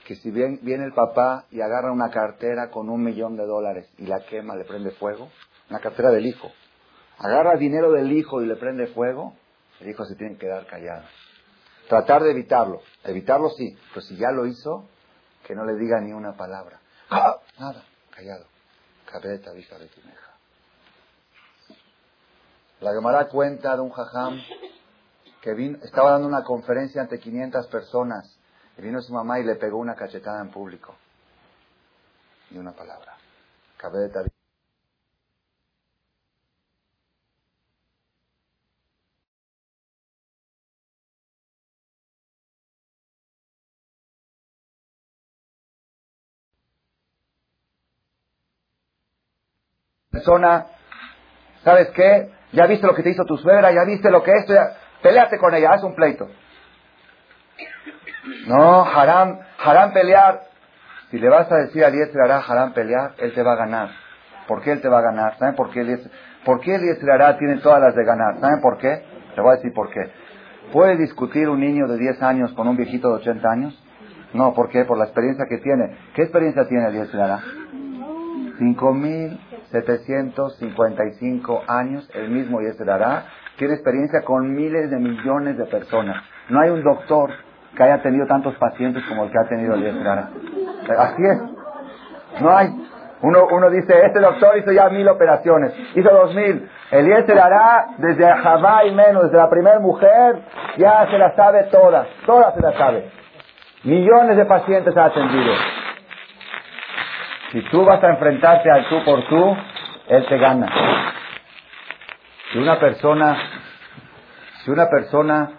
[0.05, 3.89] que si bien viene el papá y agarra una cartera con un millón de dólares
[3.97, 5.29] y la quema, le prende fuego,
[5.69, 6.51] una cartera del hijo,
[7.17, 9.33] agarra dinero del hijo y le prende fuego,
[9.79, 11.03] el hijo se tiene que quedar callado.
[11.87, 14.87] Tratar de evitarlo, evitarlo sí, pero si ya lo hizo,
[15.45, 16.79] que no le diga ni una palabra.
[17.09, 17.37] ¡Ah!
[17.59, 18.45] Nada, callado.
[19.05, 20.31] Cabeta, hija de tineja.
[22.79, 24.41] La Gemara cuenta de un jajam
[25.41, 28.37] que vino, estaba dando una conferencia ante 500 personas
[28.77, 30.95] y vino su mamá y le pegó una cachetada en público.
[32.51, 33.17] Ni una palabra.
[33.77, 34.23] Cabeta,
[50.21, 50.65] persona,
[51.63, 52.29] ¿sabes qué?
[52.51, 54.73] Ya viste lo que te hizo tu suegra, ya viste lo que esto, ya...
[55.01, 56.27] peleate con ella, haz un pleito.
[58.47, 60.41] No, haram, haram pelear.
[61.09, 63.89] Si le vas a decir a Eliezer hará haram pelear, él te va a ganar.
[64.47, 65.37] ¿Por qué él te va a ganar?
[65.37, 65.81] ¿Saben por qué
[66.45, 66.77] por qué
[67.11, 68.39] hará tiene todas las de ganar?
[68.39, 69.03] ¿Saben por qué?
[69.35, 70.11] Te voy a decir por qué.
[70.71, 73.83] ¿Puede discutir un niño de 10 años con un viejito de 80 años?
[74.33, 74.85] No, ¿por qué?
[74.85, 75.97] Por la experiencia que tiene.
[76.15, 77.43] ¿Qué experiencia tiene Eliezer hará?
[79.71, 83.25] 5.755 años, el mismo dará
[83.61, 86.23] tiene experiencia con miles de millones de personas.
[86.49, 87.29] No hay un doctor
[87.77, 90.29] que haya tenido tantos pacientes como el que ha tenido dará
[90.97, 92.41] Así es.
[92.41, 92.69] No hay.
[93.21, 96.67] Uno, uno dice, este doctor hizo ya mil operaciones, hizo dos mil.
[96.89, 100.41] El dará desde Jabá y menos, desde la primera mujer,
[100.77, 103.11] ya se la sabe todas, todas se la sabe.
[103.83, 105.53] Millones de pacientes ha atendido.
[107.51, 109.57] Si tú vas a enfrentarte al tú por tú,
[110.07, 110.67] él te gana.
[112.51, 113.37] Si una persona,
[114.63, 115.51] si una persona,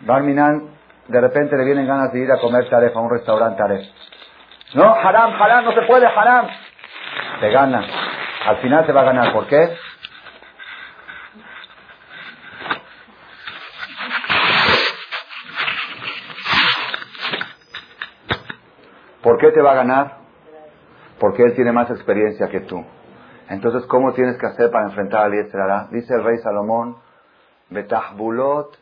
[0.00, 0.70] Barminan,
[1.08, 3.84] de repente le vienen ganas de ir a comer taref a un restaurante taref.
[4.74, 6.46] No, haram, haram, no se puede, haram.
[7.40, 7.84] Te gana.
[8.46, 9.32] Al final te va a ganar.
[9.32, 9.76] ¿Por qué?
[19.20, 20.19] ¿Por qué te va a ganar?
[21.20, 22.82] Porque él tiene más experiencia que tú.
[23.50, 25.88] Entonces, ¿cómo tienes que hacer para enfrentar al Yetzirah?
[25.90, 26.96] Dice el rey Salomón,
[27.68, 28.76] Betahbulot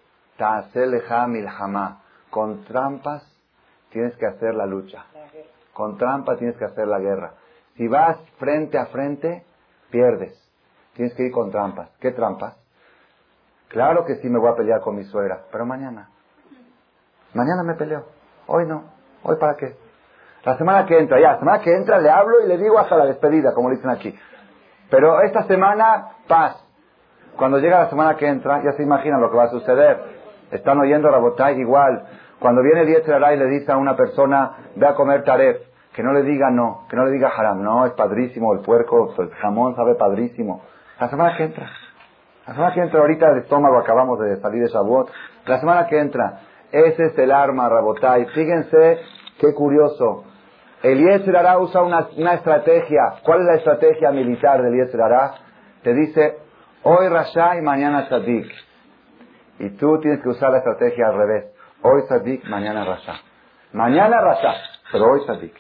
[1.27, 2.03] milhama.
[2.31, 3.23] Con trampas
[3.91, 5.05] tienes que hacer la lucha.
[5.73, 7.33] Con trampas tienes que hacer la guerra.
[7.77, 9.45] Si vas frente a frente,
[9.91, 10.39] pierdes.
[10.95, 11.91] Tienes que ir con trampas.
[12.01, 12.57] ¿Qué trampas?
[13.69, 16.09] Claro que sí me voy a pelear con mi suegra, pero mañana.
[17.35, 18.07] Mañana me peleo.
[18.47, 18.85] Hoy no.
[19.23, 19.88] ¿Hoy para qué?
[20.49, 22.97] La semana que entra, ya, la semana que entra le hablo y le digo hasta
[22.97, 24.19] la despedida, como dicen aquí.
[24.89, 26.57] Pero esta semana, paz.
[27.37, 30.01] Cuando llega la semana que entra, ya se imaginan lo que va a suceder.
[30.51, 32.03] Están oyendo Rabotay igual.
[32.39, 35.59] Cuando viene el y le dice a una persona, ve a comer taref,
[35.93, 39.13] que no le diga no, que no le diga haram, no, es padrísimo, el puerco,
[39.19, 40.63] el jamón sabe padrísimo.
[40.99, 41.69] La semana que entra.
[42.47, 45.11] La semana que entra, ahorita de estómago acabamos de salir de Shavuot.
[45.45, 46.41] La semana que entra,
[46.73, 48.25] ese es el arma, Rabotay.
[48.29, 48.99] Fíjense
[49.39, 50.25] qué curioso.
[50.83, 53.03] Eliezer Ará usa una, estrategia.
[53.25, 55.35] ¿Cuál es la estrategia militar de Eliezer Ará?
[55.83, 56.39] Te dice,
[56.85, 58.47] hoy Rasha y mañana Sadik.
[59.59, 61.53] Y tú tienes que usar la estrategia al revés.
[61.83, 63.15] Hoy Sadik, mañana Rasha.
[63.73, 64.55] Mañana Rasha,
[64.93, 65.55] pero hoy Sadik.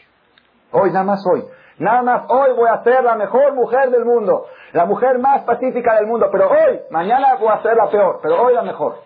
[0.70, 1.44] Hoy, nada más hoy.
[1.78, 4.46] Nada más hoy voy a ser la mejor mujer del mundo.
[4.72, 6.28] La mujer más pacífica del mundo.
[6.31, 8.20] Pero hoy, mañana voy a ser la peor.
[8.22, 8.96] Pero hoy la mejor.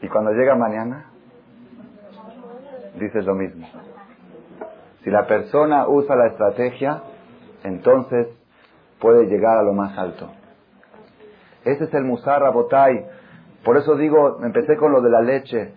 [0.00, 1.10] Y cuando llega mañana,
[2.94, 3.66] dices lo mismo.
[5.08, 7.02] Si la persona usa la estrategia,
[7.64, 8.28] entonces
[9.00, 10.28] puede llegar a lo más alto.
[11.64, 13.06] Ese es el Musar Rabotai.
[13.64, 15.72] Por eso digo, empecé con lo de la leche.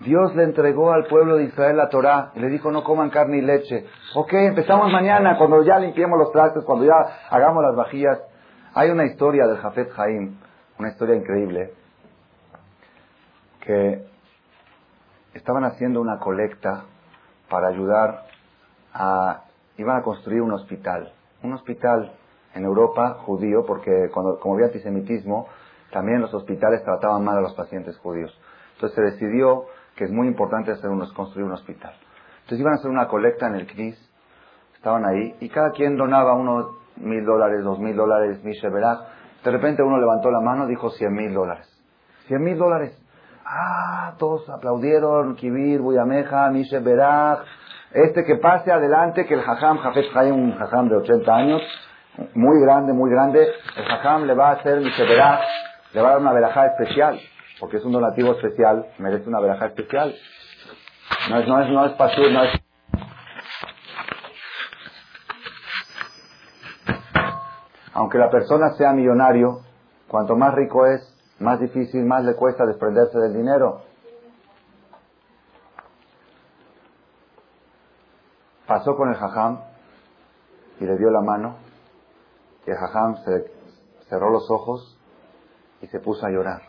[0.00, 3.38] Dios le entregó al pueblo de Israel la Torah y le dijo no coman carne
[3.38, 3.86] y leche.
[4.16, 6.96] Ok, empezamos mañana cuando ya limpiemos los trastes, cuando ya
[7.30, 8.18] hagamos las vajillas.
[8.74, 10.36] Hay una historia del Jafet Jaim,
[10.80, 11.74] una historia increíble,
[13.60, 14.04] que
[15.32, 16.86] estaban haciendo una colecta
[17.48, 18.26] para ayudar
[19.76, 21.12] iban a construir un hospital.
[21.42, 22.12] Un hospital
[22.54, 25.48] en Europa judío, porque cuando, como había antisemitismo,
[25.92, 28.36] también los hospitales trataban mal a los pacientes judíos.
[28.74, 29.64] Entonces se decidió
[29.96, 31.92] que es muy importante hacer unos, construir un hospital.
[32.40, 33.98] Entonces iban a hacer una colecta en el CNIS,
[34.74, 39.82] estaban ahí, y cada quien donaba unos mil dólares, dos mil dólares, mil De repente
[39.82, 41.66] uno levantó la mano, dijo 100 mil dólares.
[42.26, 42.96] 100 mil dólares.
[43.44, 47.44] Ah, todos aplaudieron, Kibir, Buyameja, Mishe Berach.
[47.92, 51.62] Este que pase adelante, que el Jajam, Jafet Jaim, un Jajam de 80 años,
[52.34, 55.40] muy grande, muy grande, el Jajam le va a hacer Mishe Berach,
[55.94, 57.18] le va a dar una verajá especial,
[57.60, 60.14] porque es un donativo especial, merece una verajá especial.
[61.30, 62.60] No es, no es, no es pasur, no es...
[67.94, 69.62] Aunque la persona sea millonario,
[70.06, 71.00] cuanto más rico es,
[71.40, 73.87] más difícil, más le cuesta desprenderse del dinero.
[78.68, 79.60] Pasó con el jajam
[80.78, 81.56] y le dio la mano.
[82.66, 83.50] Y el jajam se
[84.10, 84.98] cerró los ojos
[85.80, 86.60] y se puso a llorar.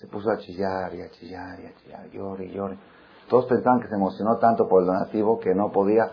[0.00, 2.76] Se puso a chillar y a chillar y a chillar, llore y llore.
[3.28, 6.10] Todos pensaban que se emocionó tanto por el donativo que no podía.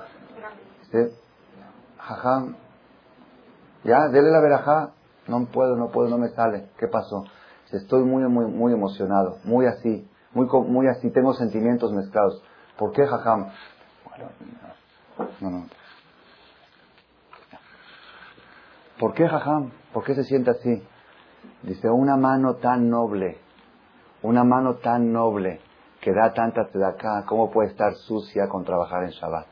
[0.84, 1.12] Dice,
[1.98, 2.56] jajam,
[3.84, 4.91] ya, dele la verajá.
[5.28, 6.69] No puedo, no puedo, no me sale.
[6.78, 7.24] ¿Qué pasó?
[7.72, 12.43] Estoy muy, muy, muy emocionado, muy así, muy, muy así, tengo sentimientos mezclados.
[12.78, 13.48] ¿Por qué, jajam?
[14.19, 14.79] no,
[15.41, 15.67] no.
[18.99, 19.71] ¿Por qué, jajam?
[19.93, 20.84] ¿Por qué se siente así?
[21.63, 23.38] Dice, una mano tan noble,
[24.21, 25.62] una mano tan noble
[26.01, 29.47] que da tanta acá, ¿cómo puede estar sucia con trabajar en Shabbat?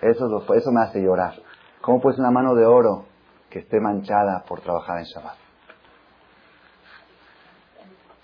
[0.00, 1.34] Eso, eso me hace llorar.
[1.80, 3.04] ¿Cómo puede ser una mano de oro
[3.50, 5.36] que esté manchada por trabajar en Shabbat?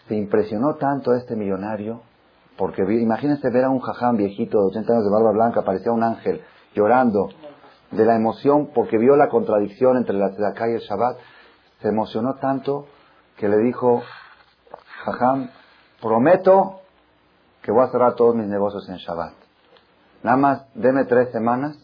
[0.08, 2.02] Se impresionó tanto este millonario,
[2.58, 6.02] porque imagínense ver a un jaján viejito de 80 años de barba blanca, parecía un
[6.02, 6.42] ángel,
[6.74, 7.28] llorando
[7.92, 11.18] de la emoción porque vio la contradicción entre la Tzedakah y el Shabbat.
[11.80, 12.86] Se emocionó tanto
[13.36, 14.02] que le dijo,
[15.04, 15.50] jajam,
[16.02, 16.80] prometo
[17.62, 19.34] que voy a cerrar todos mis negocios en Shabbat.
[20.24, 21.78] Nada más deme tres semanas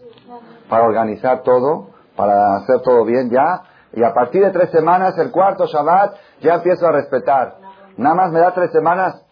[0.69, 5.31] para organizar todo, para hacer todo bien ya, y a partir de tres semanas, el
[5.31, 7.59] cuarto Shabbat, ya empiezo a respetar.
[7.97, 9.24] Nada más me da tres semanas.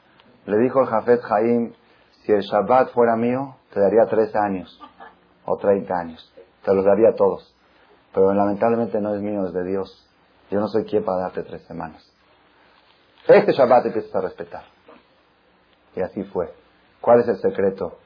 [0.46, 1.72] Le dijo el Jafet Jaim,
[2.24, 4.80] si el Shabbat fuera mío, te daría tres años
[5.44, 6.32] o treinta años.
[6.64, 7.54] Te los daría a todos.
[8.14, 10.08] Pero lamentablemente no es mío, es de Dios.
[10.50, 12.04] Yo no soy quien para darte tres semanas.
[13.26, 14.64] Este Shabbat empiezas a respetar.
[15.96, 16.52] Y así fue.
[17.00, 17.98] ¿Cuál es el secreto?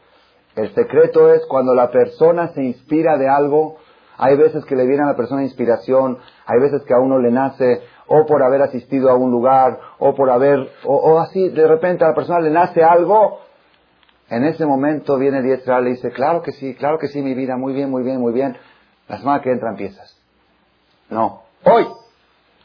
[0.54, 3.78] El secreto es cuando la persona se inspira de algo,
[4.18, 7.30] hay veces que le viene a la persona inspiración, hay veces que a uno le
[7.30, 12.04] nace o por haber asistido a un lugar, o por haber, o, así, de repente
[12.04, 13.40] a la persona le nace algo,
[14.28, 17.34] en ese momento viene el y le dice, claro que sí, claro que sí, mi
[17.34, 18.56] vida, muy bien, muy bien, muy bien.
[19.08, 20.16] La semana que entra empiezas.
[21.10, 21.86] No, hoy,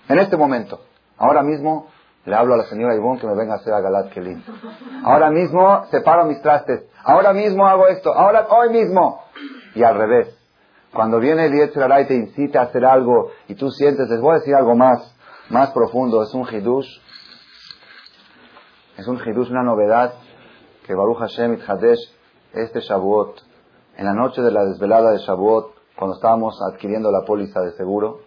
[0.09, 0.79] en este momento,
[1.17, 1.87] ahora mismo,
[2.25, 4.43] le hablo a la señora Ivonne que me venga a hacer a Galat Kelim.
[5.03, 6.83] Ahora mismo separo mis trastes.
[7.03, 8.13] Ahora mismo hago esto.
[8.13, 9.23] Ahora, hoy mismo.
[9.73, 10.40] Y al revés.
[10.93, 14.35] Cuando viene el Yetzirah y te incita a hacer algo y tú sientes, les voy
[14.35, 15.15] a decir algo más
[15.51, 16.87] más profundo, es un hidush,
[18.97, 20.13] es un hidush, una novedad
[20.85, 21.99] que Baruch Hashem Hadesh
[22.53, 23.41] este Shavuot,
[23.97, 28.21] en la noche de la desvelada de Shavuot, cuando estábamos adquiriendo la póliza de seguro,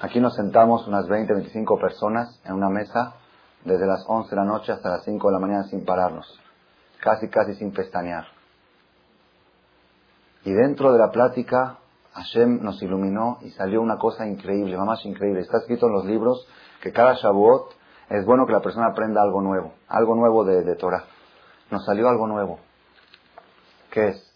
[0.00, 3.14] aquí nos sentamos unas 20, 25 personas en una mesa
[3.64, 6.40] desde las 11 de la noche hasta las 5 de la mañana sin pararnos,
[7.00, 8.35] casi, casi sin pestañear.
[10.46, 11.78] Y dentro de la plática
[12.14, 15.40] Hashem nos iluminó y salió una cosa increíble, más increíble.
[15.40, 16.46] Está escrito en los libros
[16.80, 17.74] que cada Shavuot
[18.10, 21.04] es bueno que la persona aprenda algo nuevo, algo nuevo de, de Torah.
[21.72, 22.60] Nos salió algo nuevo.
[23.90, 24.32] ¿Qué es?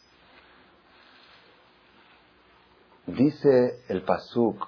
[3.06, 4.66] Dice el Pasuk,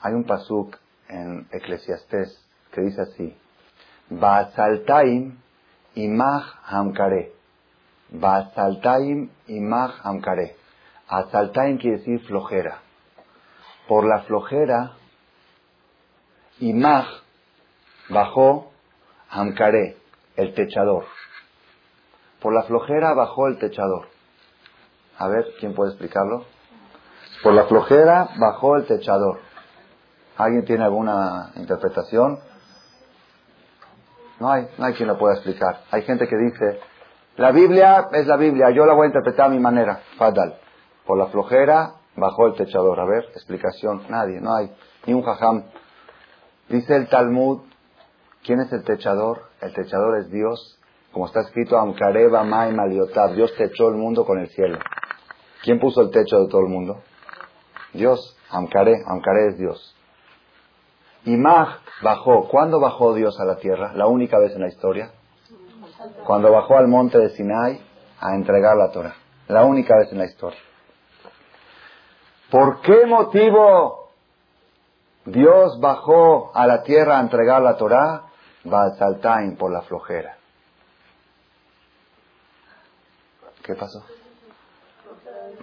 [0.00, 0.74] hay un Pasuk
[1.10, 3.36] en Eclesiastés que dice así,
[4.08, 5.38] Ba'atzaltaim
[5.96, 7.37] imach hamkare.
[8.12, 10.56] Ba'atzaltaim imach hamkare.
[11.08, 12.78] Asaltaim quiere decir flojera.
[13.88, 14.98] Por la flojera,
[16.60, 17.06] Imag
[18.08, 18.72] bajó
[19.30, 19.96] Amkaré,
[20.36, 21.04] el techador.
[22.40, 24.08] Por la flojera bajó el techador.
[25.18, 26.46] A ver, ¿quién puede explicarlo?
[27.42, 29.40] Por la flojera bajó el techador.
[30.36, 32.38] ¿Alguien tiene alguna interpretación?
[34.40, 35.82] No hay, no hay quien lo pueda explicar.
[35.90, 36.80] Hay gente que dice,
[37.38, 40.00] la Biblia es la Biblia, yo la voy a interpretar a mi manera.
[40.16, 40.58] Fadal.
[41.06, 42.98] Por la flojera bajó el techador.
[42.98, 44.02] A ver, explicación.
[44.08, 44.72] Nadie, no hay.
[45.06, 45.62] Ni un jajam.
[46.68, 47.60] Dice el Talmud,
[48.44, 49.42] ¿quién es el techador?
[49.60, 50.80] El techador es Dios.
[51.12, 53.34] Como está escrito, Amkareba Mai Maliotab.
[53.34, 54.78] Dios techó el mundo con el cielo.
[55.62, 57.02] ¿Quién puso el techo de todo el mundo?
[57.92, 58.36] Dios.
[58.50, 58.96] Amkare.
[59.06, 59.96] Amkare es Dios.
[61.24, 61.68] Imag
[62.02, 62.48] bajó.
[62.48, 63.92] ¿Cuándo bajó Dios a la tierra?
[63.94, 65.12] La única vez en la historia.
[66.24, 67.80] Cuando bajó al monte de Sinai
[68.20, 69.14] a entregar la Torah.
[69.48, 70.58] La única vez en la historia.
[72.50, 74.10] ¿Por qué motivo
[75.24, 78.24] Dios bajó a la tierra a entregar la Torah?
[78.64, 80.36] Batzaltain, por la flojera.
[83.62, 84.04] ¿Qué pasó?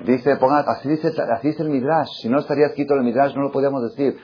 [0.02, 2.10] Dice, ponga, así dice, así dice el Midrash.
[2.22, 4.20] Si no estaría escrito el Midrash, no lo podíamos decir.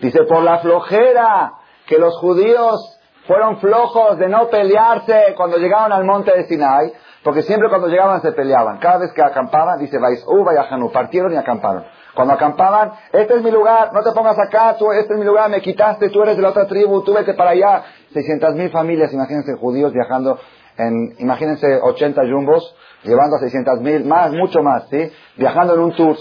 [0.00, 1.52] Dice, por la flojera
[1.86, 6.92] que los judíos fueron flojos de no pelearse cuando llegaron al monte de Sinai,
[7.22, 8.78] porque siempre cuando llegaban se peleaban.
[8.78, 11.84] Cada vez que acampaban, dice, vais, uh, Hanú, partieron y acamparon.
[12.14, 15.48] Cuando acampaban, este es mi lugar, no te pongas acá, tú, este es mi lugar,
[15.48, 17.84] me quitaste, tú eres de la otra tribu, tú vete para allá.
[18.12, 20.38] 600 mil familias, imagínense judíos viajando
[20.76, 25.10] en, imagínense 80 jumbos, llevando a 600 mil, más, mucho más, ¿sí?
[25.36, 26.16] Viajando en un tour,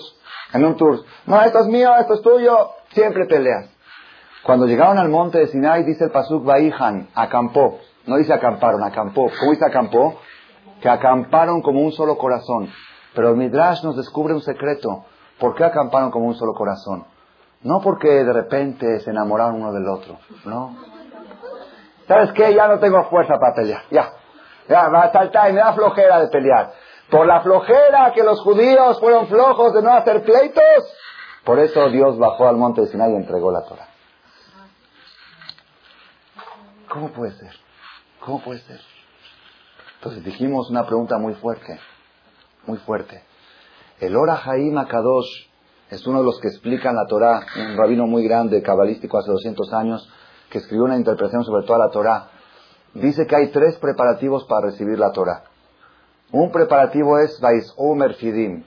[0.53, 0.99] en un tour.
[1.25, 3.70] No, esto es mío, esto es tuyo, siempre peleas.
[4.43, 7.79] Cuando llegaron al monte de Sinai, dice el Pasuk Baihan, acampó.
[8.07, 9.29] No dice acamparon, acampó.
[9.39, 10.19] ¿Cómo dice acampó?
[10.81, 12.69] Que acamparon como un solo corazón.
[13.13, 15.05] Pero el Midrash nos descubre un secreto.
[15.39, 17.05] ¿Por qué acamparon como un solo corazón?
[17.61, 20.75] No porque de repente se enamoraron uno del otro, ¿no?
[22.07, 22.53] ¿Sabes qué?
[22.55, 23.83] Ya no tengo fuerza para pelear.
[23.91, 24.11] Ya.
[24.67, 26.71] Ya, va a saltar y me da flojera de pelear.
[27.11, 30.95] Por la flojera que los judíos fueron flojos de no hacer pleitos,
[31.43, 33.90] por eso Dios bajó al monte de Sinai y entregó la Torah.
[36.91, 37.51] ¿Cómo puede ser?
[38.19, 38.81] ¿Cómo puede ser?
[39.95, 41.79] Entonces dijimos una pregunta muy fuerte,
[42.67, 43.23] muy fuerte.
[43.99, 45.47] El Ora Haim Akadosh
[45.89, 49.73] es uno de los que explican la Torah, un rabino muy grande, cabalístico hace 200
[49.73, 50.11] años,
[50.49, 52.27] que escribió una interpretación sobre toda la Torah.
[52.93, 55.43] Dice que hay tres preparativos para recibir la Torah.
[56.33, 57.39] Un preparativo es
[57.77, 58.65] Omer Fidim.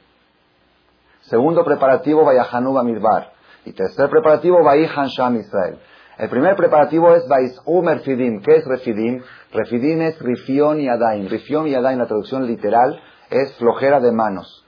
[1.22, 3.32] Segundo preparativo, Vayahanu Mirbar.
[3.66, 5.78] Y tercer preparativo, Vayihan Sham Israel.
[6.18, 8.40] El primer preparativo es Vais Umer Fidim.
[8.42, 9.22] ¿Qué es Refidim?
[9.52, 11.28] Refidim es Rifión y Adain.
[11.28, 13.00] Rifión y Adain, la traducción literal,
[13.30, 14.64] es flojera de manos.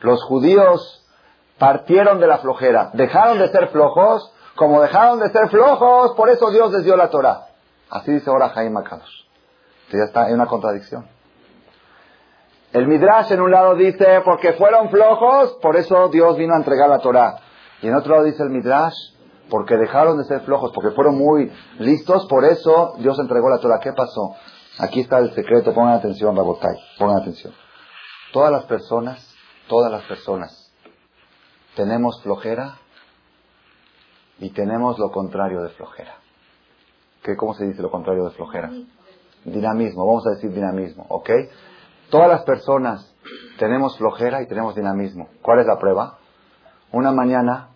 [0.00, 1.06] Los judíos
[1.58, 2.90] partieron de la flojera.
[2.92, 4.32] Dejaron de ser flojos.
[4.54, 7.46] Como dejaron de ser flojos, por eso Dios les dio la Torah.
[7.90, 9.28] Así dice ahora Jaime Makados.
[9.92, 11.06] ya está, hay una contradicción.
[12.72, 16.90] El Midrash en un lado dice, porque fueron flojos, por eso Dios vino a entregar
[16.90, 17.36] la Torah.
[17.80, 18.96] Y en otro lado dice el Midrash,
[19.50, 23.80] porque dejaron de ser flojos, porque fueron muy listos, por eso Dios entregó la Torah.
[23.80, 24.34] ¿Qué pasó?
[24.78, 27.52] Aquí está el secreto, pongan atención, Rabotay, pongan atención.
[28.32, 29.34] Todas las personas,
[29.68, 30.72] todas las personas,
[31.74, 32.78] tenemos flojera
[34.38, 36.14] y tenemos lo contrario de flojera.
[37.22, 38.70] ¿Qué, ¿Cómo se dice lo contrario de flojera?
[39.44, 41.30] Dinamismo, vamos a decir dinamismo, ¿ok?
[42.10, 43.14] Todas las personas
[43.58, 45.28] tenemos flojera y tenemos dinamismo.
[45.42, 46.18] ¿Cuál es la prueba?
[46.92, 47.67] Una mañana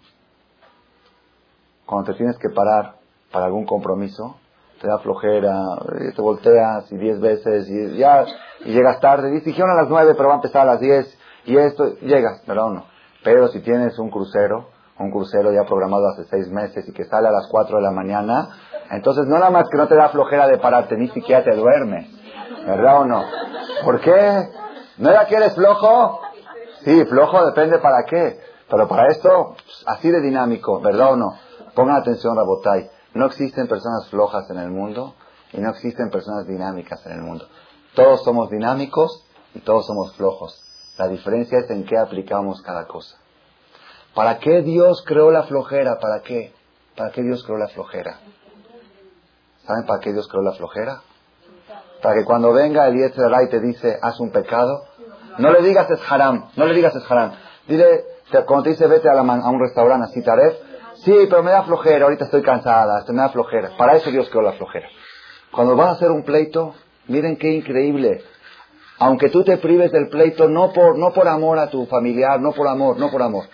[1.92, 2.94] cuando te tienes que parar
[3.30, 4.36] para algún compromiso,
[4.80, 5.60] te da flojera,
[6.16, 8.24] te volteas y diez veces y ya
[8.64, 9.30] y llegas tarde.
[9.30, 12.70] Dijeron a las nueve, pero va a empezar a las diez y esto, llegas, pero
[12.70, 12.86] no.
[13.22, 17.28] Pero si tienes un crucero, un crucero ya programado hace seis meses y que sale
[17.28, 18.48] a las cuatro de la mañana,
[18.90, 22.08] entonces no nada más que no te da flojera de pararte, ni siquiera te duermes.
[22.66, 23.22] ¿Verdad o no?
[23.84, 24.48] ¿Por qué?
[24.96, 26.20] ¿No era que eres flojo?
[26.84, 28.40] Sí, flojo depende para qué.
[28.70, 31.34] Pero para esto, pues, así de dinámico, ¿verdad o no?
[31.74, 32.90] Pongan atención, Rabotay.
[33.14, 35.14] No existen personas flojas en el mundo
[35.52, 37.46] y no existen personas dinámicas en el mundo.
[37.94, 40.62] Todos somos dinámicos y todos somos flojos.
[40.98, 43.16] La diferencia es en qué aplicamos cada cosa.
[44.14, 45.98] ¿Para qué Dios creó la flojera?
[45.98, 46.54] ¿Para qué?
[46.96, 48.18] ¿Para qué Dios creó la flojera?
[49.66, 51.02] ¿Saben para qué Dios creó la flojera?
[52.02, 54.84] Para que cuando venga el Yetzirah y te dice, haz un pecado,
[55.38, 57.32] no le digas es haram, no le digas es haram.
[57.66, 58.04] Dile,
[58.46, 60.56] cuando te dice vete a, a un restaurante así taref,
[61.04, 63.70] Sí, pero me da flojera, ahorita estoy cansada, esto me da flojera.
[63.76, 64.88] Para eso Dios creó la flojera.
[65.50, 66.74] Cuando vas a hacer un pleito,
[67.08, 68.22] miren qué increíble.
[69.00, 72.52] Aunque tú te prives del pleito, no por, no por amor a tu familiar, no
[72.52, 73.46] por amor, no por amor.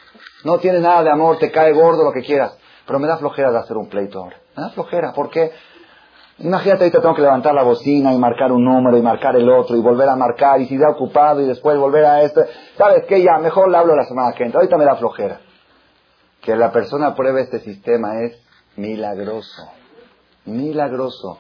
[0.45, 2.55] No tienes nada de amor, te cae gordo, lo que quieras.
[2.87, 4.37] Pero me da flojera de hacer un pleito ahora.
[4.55, 5.51] Me da flojera, ¿por qué?
[6.41, 9.75] Imagínate, ahorita tengo que levantar la bocina y marcar un número y marcar el otro
[9.75, 12.43] y volver a marcar y si da ocupado y después volver a esto.
[12.77, 13.23] ¿Sabes qué?
[13.23, 14.61] Ya, mejor le hablo la semana que entra.
[14.61, 15.41] Ahorita me da flojera.
[16.49, 18.35] Que la persona pruebe este sistema es
[18.77, 19.69] milagroso.
[20.47, 21.37] Milagroso.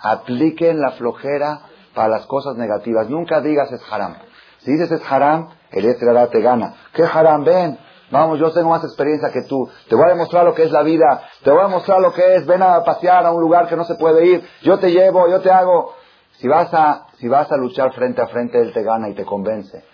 [0.00, 1.60] Apliquen la flojera
[1.94, 3.10] para las cosas negativas.
[3.10, 4.16] Nunca digas es haram.
[4.60, 6.72] Si dices es haram, el Etrara te gana.
[6.94, 7.44] ¿Qué haram?
[7.44, 7.78] Ven.
[8.10, 9.68] Vamos, yo tengo más experiencia que tú.
[9.90, 11.20] Te voy a demostrar lo que es la vida.
[11.44, 12.46] Te voy a mostrar lo que es.
[12.46, 14.48] Ven a pasear a un lugar que no se puede ir.
[14.62, 15.92] Yo te llevo, yo te hago.
[16.38, 19.26] Si vas a, si vas a luchar frente a frente, él te gana y te
[19.26, 19.84] convence.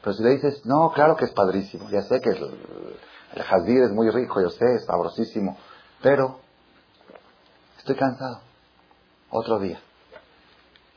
[0.00, 1.90] Pero si le dices, no, claro que es padrísimo.
[1.90, 2.30] Ya sé que
[3.34, 5.56] el jazir es muy rico, yo sé, es sabrosísimo.
[6.02, 6.40] Pero
[7.78, 8.40] estoy cansado.
[9.30, 9.80] Otro día.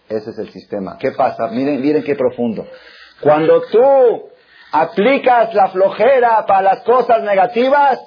[0.10, 0.98] Ese es el sistema.
[0.98, 1.48] ¿Qué pasa?
[1.48, 2.66] Miren, miren qué profundo.
[3.22, 4.30] Cuando tú
[4.72, 8.00] aplicas la flojera para las cosas negativas,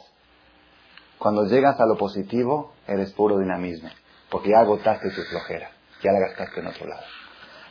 [1.19, 3.89] cuando llegas a lo positivo, eres puro dinamismo,
[4.29, 5.71] porque ya agotaste tu flojera,
[6.03, 7.03] ya la gastaste en otro lado.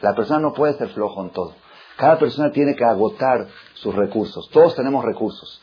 [0.01, 1.55] La persona no puede ser flojo en todo.
[1.97, 4.49] Cada persona tiene que agotar sus recursos.
[4.51, 5.61] Todos tenemos recursos.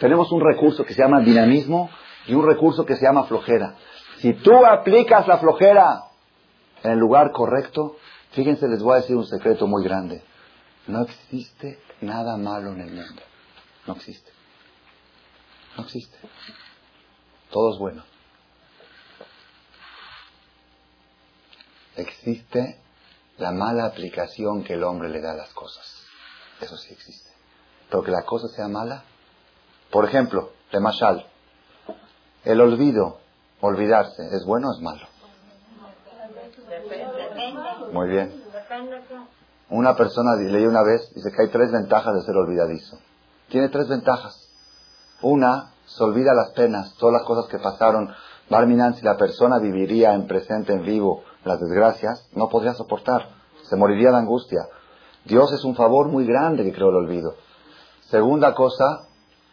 [0.00, 1.90] Tenemos un recurso que se llama dinamismo
[2.26, 3.76] y un recurso que se llama flojera.
[4.18, 6.04] Si tú aplicas la flojera
[6.82, 7.96] en el lugar correcto,
[8.32, 10.22] fíjense, les voy a decir un secreto muy grande.
[10.86, 13.22] No existe nada malo en el mundo.
[13.86, 14.30] No existe.
[15.76, 16.18] No existe.
[17.50, 18.04] Todo es bueno.
[21.96, 22.80] Existe
[23.38, 26.06] la mala aplicación que el hombre le da a las cosas.
[26.60, 27.30] Eso sí existe.
[27.90, 29.04] Pero que la cosa sea mala.
[29.92, 31.26] Por ejemplo, de Mashal,
[32.44, 33.18] el olvido,
[33.60, 35.06] olvidarse, ¿es bueno o es malo?
[37.92, 38.42] Muy bien.
[39.68, 42.98] Una persona leí una vez, dice que hay tres ventajas de ser olvidadizo.
[43.50, 44.48] Tiene tres ventajas.
[45.20, 48.14] Una, se olvida las penas, todas las cosas que pasaron.
[48.48, 53.28] Barminan, si la persona viviría en presente, en vivo, las desgracias, no podría soportar.
[53.64, 54.62] Se moriría de angustia.
[55.26, 57.34] Dios es un favor muy grande que creó el olvido.
[58.08, 59.08] Segunda cosa,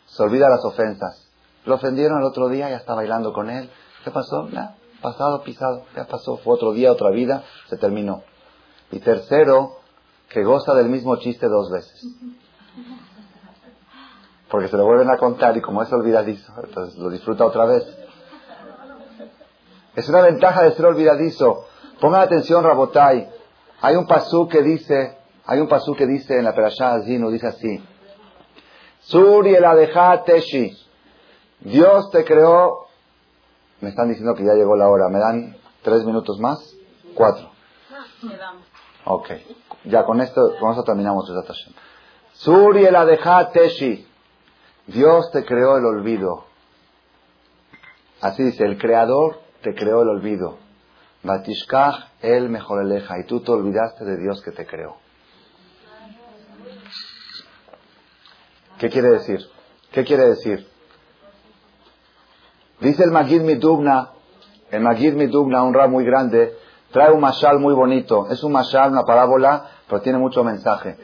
[0.10, 1.30] se olvida las ofensas.
[1.66, 3.70] Lo ofendieron el otro día, ya está bailando con él.
[4.04, 4.50] ¿Qué pasó?
[4.50, 6.38] Ya, pasado, pisado, ya pasó.
[6.38, 8.24] Fue otro día, otra vida, se terminó.
[8.92, 9.78] Y tercero,
[10.30, 12.06] que goza del mismo chiste dos veces.
[14.50, 17.84] Porque se lo vuelven a contar y como es olvidadizo, entonces lo disfruta otra vez.
[19.96, 21.66] Es una ventaja de ser olvidadizo.
[22.00, 23.30] Pongan atención, Rabotai.
[23.82, 27.48] Hay un pasú que dice, hay un pasú que dice en la Perashá Azinu, dice
[27.48, 27.84] así.
[29.10, 29.66] Suri el
[30.24, 30.78] teshi.
[31.62, 32.86] Dios te creó.
[33.82, 35.10] Me están diciendo que ya llegó la hora.
[35.10, 36.60] ¿Me dan tres minutos más?
[37.16, 37.50] Cuatro.
[39.06, 39.30] Ok.
[39.86, 41.28] Ya con esto, con esto terminamos.
[42.34, 42.96] Suri el
[43.52, 44.08] teshi.
[44.86, 46.46] Dios te creó el olvido.
[48.22, 50.60] Así dice, el creador te creó el olvido.
[51.24, 53.18] Batishkach el mejor eleja.
[53.18, 54.98] Y tú te olvidaste de Dios que te creó.
[58.80, 59.46] ¿Qué quiere decir?
[59.92, 60.66] ¿Qué quiere decir?
[62.80, 64.12] Dice el Magid Midubna,
[64.72, 66.58] el Magid Midubna, un rab muy grande,
[66.92, 68.28] trae un mashal muy bonito.
[68.30, 70.98] Es un mashal, una parábola, pero tiene mucho mensaje.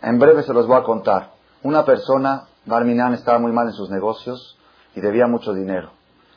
[0.00, 1.32] En breve se los voy a contar.
[1.62, 4.56] Una persona, Barminan, estaba muy mal en sus negocios
[4.94, 5.90] y debía mucho dinero.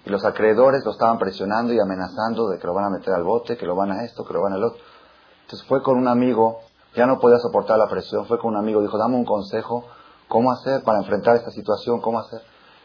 [0.05, 3.23] Y los acreedores lo estaban presionando y amenazando de que lo van a meter al
[3.23, 4.81] bote, que lo van a esto, que lo van al otro.
[5.43, 6.59] Entonces fue con un amigo,
[6.95, 9.85] ya no podía soportar la presión, fue con un amigo, dijo, dame un consejo,
[10.29, 11.99] ¿cómo hacer para enfrentar esta situación?
[11.99, 12.41] ¿Cómo hacer?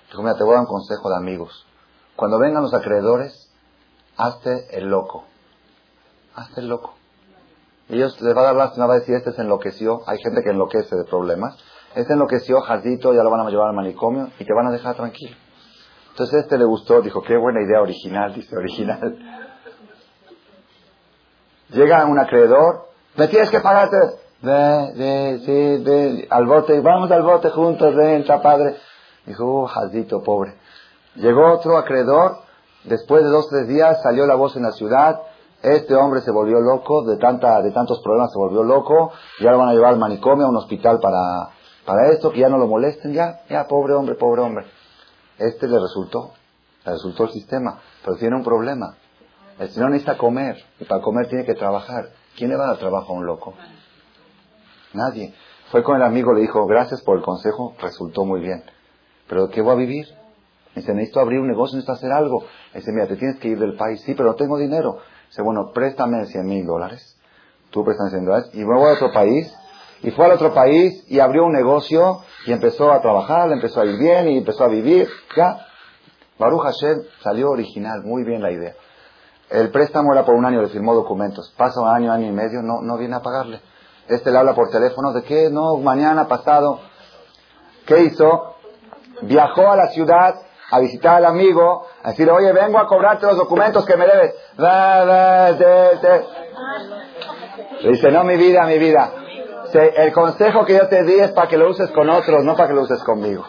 [0.08, 1.66] Dijo, mira, te voy a dar un consejo de amigos.
[2.16, 3.52] Cuando vengan los acreedores,
[4.16, 5.24] hazte el loco.
[6.34, 6.94] Hazte el loco.
[7.88, 10.00] Ellos les va a dar lástima, va a decir, este se enloqueció.
[10.06, 11.56] Hay gente que enloquece de problemas.
[11.94, 14.96] Este enloqueció, jardito, ya lo van a llevar al manicomio y te van a dejar
[14.96, 15.36] tranquilo.
[16.10, 19.18] Entonces este le gustó, dijo, qué buena idea original, dice, original.
[21.70, 23.96] Llega un acreedor, me tienes que pagarte.
[24.44, 28.76] Ve, ve, sí, ve, al bote, vamos al bote juntos, ven, está padre.
[29.24, 30.54] Dijo, uh, jaldito, pobre.
[31.14, 32.40] Llegó otro acreedor,
[32.84, 35.18] después de dos, tres días salió la voz en la ciudad,
[35.62, 39.58] este hombre se volvió loco, de, tanta, de tantos problemas se volvió loco, ya lo
[39.58, 41.48] van a llevar al manicomio, a un hospital para,
[41.86, 44.66] para esto, que ya no lo molesten, ya, ya, pobre hombre, pobre hombre.
[45.38, 46.32] Este le resultó,
[46.84, 48.94] le resultó el sistema, pero tiene un problema.
[49.58, 52.10] El señor necesita comer, y para comer tiene que trabajar.
[52.36, 53.54] ¿Quién le va a dar trabajo a un loco?
[54.94, 55.34] Nadie.
[55.70, 58.62] Fue con el amigo, le dijo, gracias por el consejo, resultó muy bien.
[59.28, 60.06] ¿Pero qué voy a vivir?
[60.74, 62.44] Dice, necesito abrir un negocio, necesito hacer algo.
[62.74, 64.00] Dice, mira, te tienes que ir del país.
[64.02, 64.98] Sí, pero no tengo dinero.
[65.28, 67.16] Dice, bueno, préstame 100 mil dólares.
[67.70, 68.50] Tú préstame 100 dólares.
[68.54, 69.52] Y me voy a otro país
[70.02, 73.86] y fue al otro país y abrió un negocio y empezó a trabajar, empezó a
[73.86, 75.08] ir bien y empezó a vivir.
[75.34, 75.66] Ya,
[76.38, 78.74] Baruch Hashem salió original, muy bien la idea.
[79.48, 81.54] El préstamo era por un año, le firmó documentos.
[81.56, 83.60] Pasa un año, año y medio, no, no viene a pagarle.
[84.08, 86.80] Este le habla por teléfono de que no, mañana, pasado.
[87.86, 88.56] ¿Qué hizo?
[89.22, 90.34] Viajó a la ciudad
[90.70, 94.34] a visitar al amigo, a decirle, oye, vengo a cobrarte los documentos que me debes.
[97.80, 99.12] Le dice, no, mi vida, mi vida
[99.80, 102.68] el consejo que yo te di es para que lo uses con otros, no para
[102.68, 103.44] que lo uses conmigo.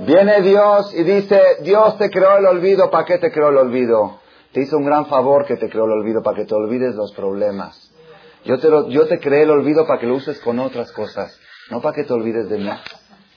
[0.00, 4.18] Viene Dios y dice, Dios te creó el olvido, ¿para qué te creó el olvido?
[4.52, 7.12] Te hizo un gran favor que te creó el olvido, para que te olvides los
[7.12, 7.85] problemas.
[8.46, 11.38] Yo te, yo te creé el olvido para que lo uses con otras cosas,
[11.70, 12.70] no para que te olvides de mí.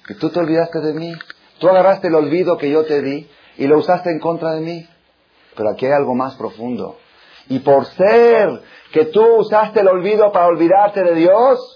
[0.07, 1.13] Y tú te olvidaste de mí.
[1.59, 4.87] Tú agarraste el olvido que yo te di y lo usaste en contra de mí.
[5.55, 6.97] Pero aquí hay algo más profundo.
[7.49, 8.61] Y por ser
[8.93, 11.75] que tú usaste el olvido para olvidarte de Dios,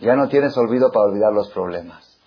[0.00, 2.18] Ya no tienes olvido para olvidar los problemas.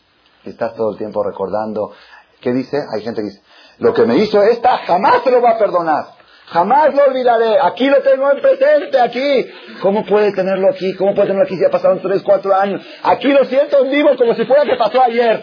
[0.43, 1.93] Y estás todo el tiempo recordando.
[2.41, 2.78] ¿Qué dice?
[2.93, 3.41] Hay gente que dice,
[3.78, 6.21] lo que me hizo esta jamás se lo va a perdonar.
[6.52, 7.60] Jamás lo olvidaré.
[7.62, 9.49] Aquí lo tengo en presente, aquí.
[9.82, 10.93] ¿Cómo puede tenerlo aquí?
[10.95, 12.86] ¿Cómo puede tenerlo aquí si ha pasado tres, cuatro años?
[13.04, 15.41] Aquí lo siento en vivo como si fuera que pasó ayer.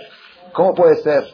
[0.53, 1.25] ¿Cómo puede ser?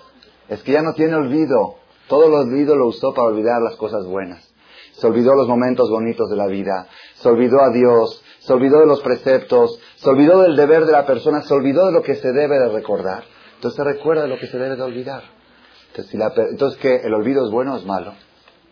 [0.48, 1.78] Es que ya no tiene olvido.
[2.06, 4.48] Todo el olvido lo usó para olvidar las cosas buenas.
[4.92, 6.86] Se olvidó los momentos bonitos de la vida.
[7.16, 8.22] Se olvidó a Dios.
[8.38, 9.80] Se olvidó de los preceptos.
[9.96, 11.42] Se olvidó del deber de la persona.
[11.42, 13.24] Se olvidó de lo que se debe de recordar.
[13.56, 15.24] Entonces se recuerda de lo que se debe de olvidar.
[15.88, 17.00] Entonces, si la, entonces ¿qué?
[17.02, 18.14] ¿El olvido es bueno o es malo?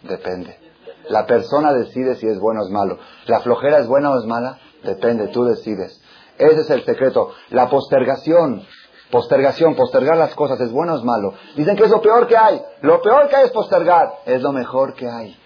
[0.02, 0.61] Depende.
[1.08, 2.98] La persona decide si es bueno o es malo.
[3.26, 4.58] ¿La flojera es buena o es mala?
[4.82, 6.00] Depende, tú decides.
[6.38, 7.30] Ese es el secreto.
[7.50, 8.64] La postergación,
[9.10, 11.34] postergación, postergar las cosas, ¿es bueno o es malo?
[11.56, 12.62] Dicen que es lo peor que hay.
[12.82, 14.12] Lo peor que hay es postergar.
[14.26, 15.36] Es lo mejor que hay.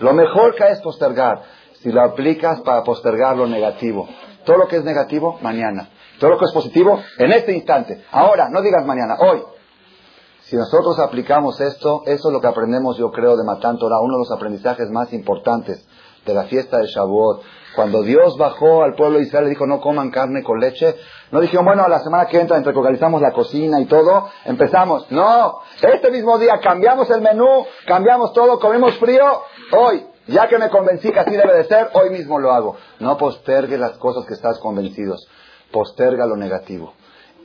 [0.00, 1.42] Lo mejor que hay es postergar.
[1.80, 4.08] Si lo aplicas para postergar lo negativo.
[4.44, 5.88] Todo lo que es negativo, mañana.
[6.18, 8.04] Todo lo que es positivo, en este instante.
[8.10, 9.42] Ahora, no digas mañana, hoy.
[10.46, 14.14] Si nosotros aplicamos esto, eso es lo que aprendemos, yo creo, de Matan Torah, uno
[14.14, 15.86] de los aprendizajes más importantes
[16.26, 17.42] de la fiesta de Shavuot.
[17.74, 20.96] Cuando Dios bajó al pueblo de Israel y dijo no coman carne con leche,
[21.32, 25.10] no dijeron, bueno, la semana que entra, entre la cocina y todo, empezamos.
[25.10, 29.24] No, este mismo día cambiamos el menú, cambiamos todo, comemos frío,
[29.72, 30.06] hoy.
[30.26, 32.76] Ya que me convencí que así debe de ser, hoy mismo lo hago.
[33.00, 35.26] No postergue las cosas que estás convencidos.
[35.70, 36.94] Posterga lo negativo.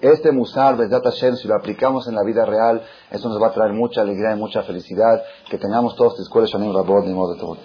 [0.02, 2.82] Este Musar, Besdat Hashem, si lo aplicamos en la vida real,
[3.12, 5.24] eso nos va a traer mucha alegría y mucha felicidad.
[5.50, 7.58] Que tengamos todos escuela Shanim Rabot, ni modo de todo.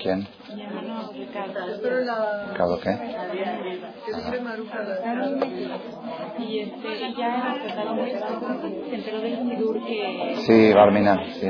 [0.00, 0.28] ¿Quién?
[2.48, 2.90] ¿Ricardo qué?
[6.38, 7.54] Y este, ya
[9.86, 10.36] que...
[10.46, 11.48] Sí, Barminan, sí.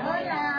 [0.00, 0.58] Hola.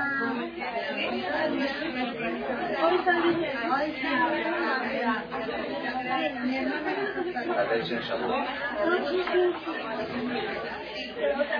[11.20, 11.60] Gracias.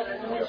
[0.01, 0.45] no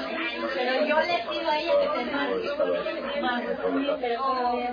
[0.54, 3.92] Pero yo le pido a ella que te pero como.
[3.98, 4.16] Que
[4.52, 4.72] bien.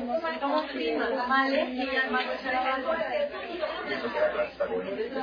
[4.74, 5.19] Primero,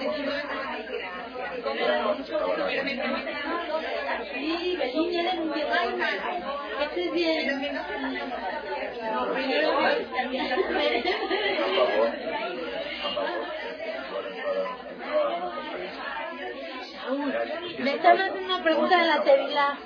[17.79, 19.79] me están haciendo una pregunta de la Tevila.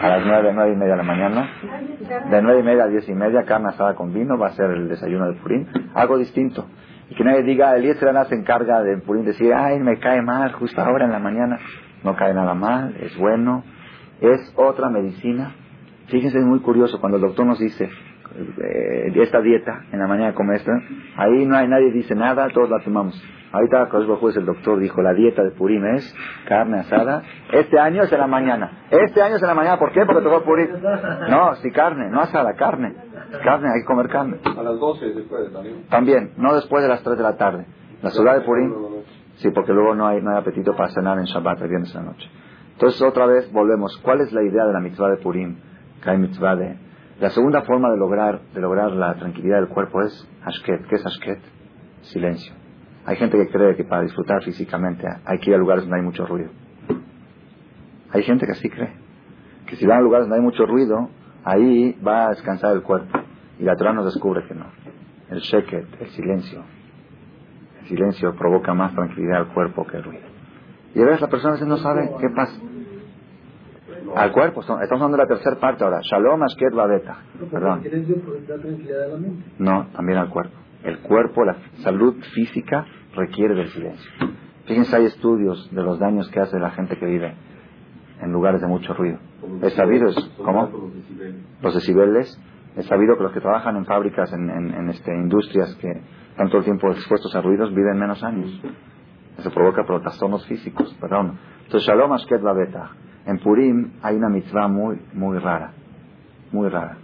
[0.00, 1.50] A las nueve, nueve y media de la mañana,
[2.30, 4.70] de nueve y media a diez y media, carne asada con vino, va a ser
[4.70, 6.66] el desayuno del Purín, algo distinto.
[7.10, 10.52] Y que nadie diga, el Yetzirana se encarga del Purín, decir, ay, me cae mal
[10.52, 11.58] justo ahora en la mañana.
[12.04, 13.64] No cae nada mal, es bueno,
[14.20, 15.52] es otra medicina.
[16.08, 20.32] Fíjense, es muy curioso cuando el doctor nos dice, eh, esta dieta, en la mañana
[20.34, 20.70] come esto,
[21.16, 23.20] ahí no hay nadie dice nada, todos la tomamos.
[23.52, 23.86] Ahorita
[24.18, 26.14] juez el doctor dijo, la dieta de Purim es
[26.48, 27.22] carne asada.
[27.52, 28.86] Este año es en la mañana.
[28.90, 30.06] Este año es en la mañana, ¿por qué?
[30.06, 30.68] Porque tocó Purim.
[31.28, 32.94] No, sí carne, no asada, carne.
[33.44, 34.38] Carne, hay que comer carne.
[34.44, 35.86] A las 12 se puede también.
[35.88, 37.66] También, no después de las 3 de la tarde.
[38.02, 38.72] La ciudad de Purim,
[39.34, 42.06] sí, porque luego no hay, no hay apetito para cenar en Shabbat, el viernes en
[42.06, 42.30] la noche.
[42.72, 43.98] Entonces, otra vez volvemos.
[43.98, 45.56] ¿Cuál es la idea de la mitzvah de Purim?
[46.02, 46.76] Que hay mitzvah de...
[47.20, 50.86] La segunda forma de lograr, de lograr la tranquilidad del cuerpo es Ashket.
[50.88, 51.38] ¿Qué es Ashket?
[52.00, 52.61] Silencio.
[53.04, 56.02] Hay gente que cree que para disfrutar físicamente hay que ir a lugares donde hay
[56.02, 56.50] mucho ruido.
[58.12, 58.92] Hay gente que así cree.
[59.66, 61.08] Que si van a lugares donde hay mucho ruido,
[61.44, 63.18] ahí va a descansar el cuerpo.
[63.58, 64.66] Y la Torah nos descubre que no.
[65.30, 66.62] El sheket, el silencio.
[67.80, 70.26] El silencio provoca más tranquilidad al cuerpo que el ruido.
[70.94, 72.60] Y a veces la persona no sabe qué pasa.
[74.14, 76.00] Al cuerpo, estamos hablando de la tercera parte ahora.
[76.02, 77.16] Shalom Ashket Babeta.
[77.50, 77.82] Perdón.
[79.58, 80.61] No, también al cuerpo.
[80.84, 84.10] El cuerpo, la salud física requiere del silencio.
[84.66, 87.34] Fíjense, hay estudios de los daños que hace la gente que vive
[88.20, 89.18] en lugares de mucho ruido.
[89.62, 90.90] Es sabido, es, ¿cómo?
[91.60, 92.40] Los decibeles.
[92.76, 95.88] Es sabido que los que trabajan en fábricas, en, en, este, industrias que
[96.30, 98.62] están todo el tiempo expuestos a ruidos, viven menos años.
[99.36, 101.38] Eso provoca trastornos físicos, perdón.
[101.64, 102.92] Entonces, Shalom Ashket Babeta.
[103.26, 105.72] En Purim hay una mitzvah muy, muy rara.
[106.50, 106.96] Muy rara.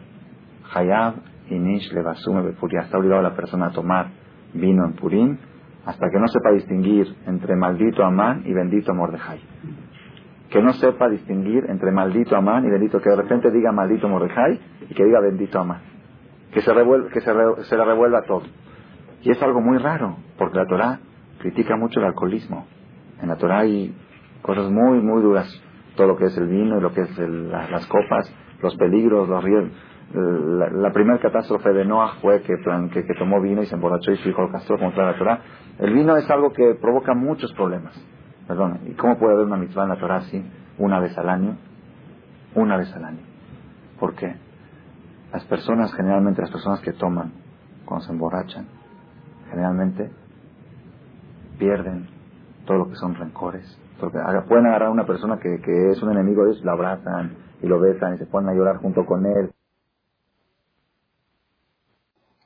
[0.75, 1.15] Hayab
[1.51, 2.83] Inish Levasume Bepuria.
[2.83, 4.11] Está obligado la persona a tomar
[4.55, 5.37] vino en Purim
[5.85, 9.41] hasta que no sepa distinguir entre maldito Amán y bendito Mordejai
[10.51, 14.59] que no sepa distinguir entre maldito Amán y bendito, que de repente diga maldito Mordejai
[14.89, 15.81] y que diga bendito Amán.
[16.53, 17.31] Que se, revuelva, que se,
[17.65, 18.43] se le revuelva todo.
[19.23, 21.01] Y es algo muy raro, porque la Torah
[21.41, 22.67] critica mucho el alcoholismo.
[23.21, 23.95] En la Torah hay
[24.41, 25.49] cosas muy, muy duras.
[25.97, 28.33] Todo lo que es el vino y lo que es las copas,
[28.63, 29.65] los peligros, los ríos.
[30.15, 32.57] La, primera catástrofe de Noah fue que,
[33.19, 35.41] tomó vino y se emborrachó y su hijo lo castró contra la Torah.
[35.79, 37.95] El vino es algo que provoca muchos problemas.
[38.47, 40.43] Perdón, ¿y cómo puede haber una mitzvah en la Torah así?
[40.79, 41.59] Una vez al año.
[42.55, 43.21] Una vez al año.
[44.01, 44.35] ¿Por qué?
[45.31, 47.33] Las personas, generalmente las personas que toman,
[47.85, 48.67] cuando se emborrachan,
[49.51, 50.11] generalmente
[51.59, 52.09] pierden
[52.65, 53.79] todo lo que son rencores.
[54.01, 57.37] Porque pueden agarrar a una persona que, que es un enemigo de ellos, lo abrazan
[57.61, 59.51] y lo besan y se ponen a llorar junto con él.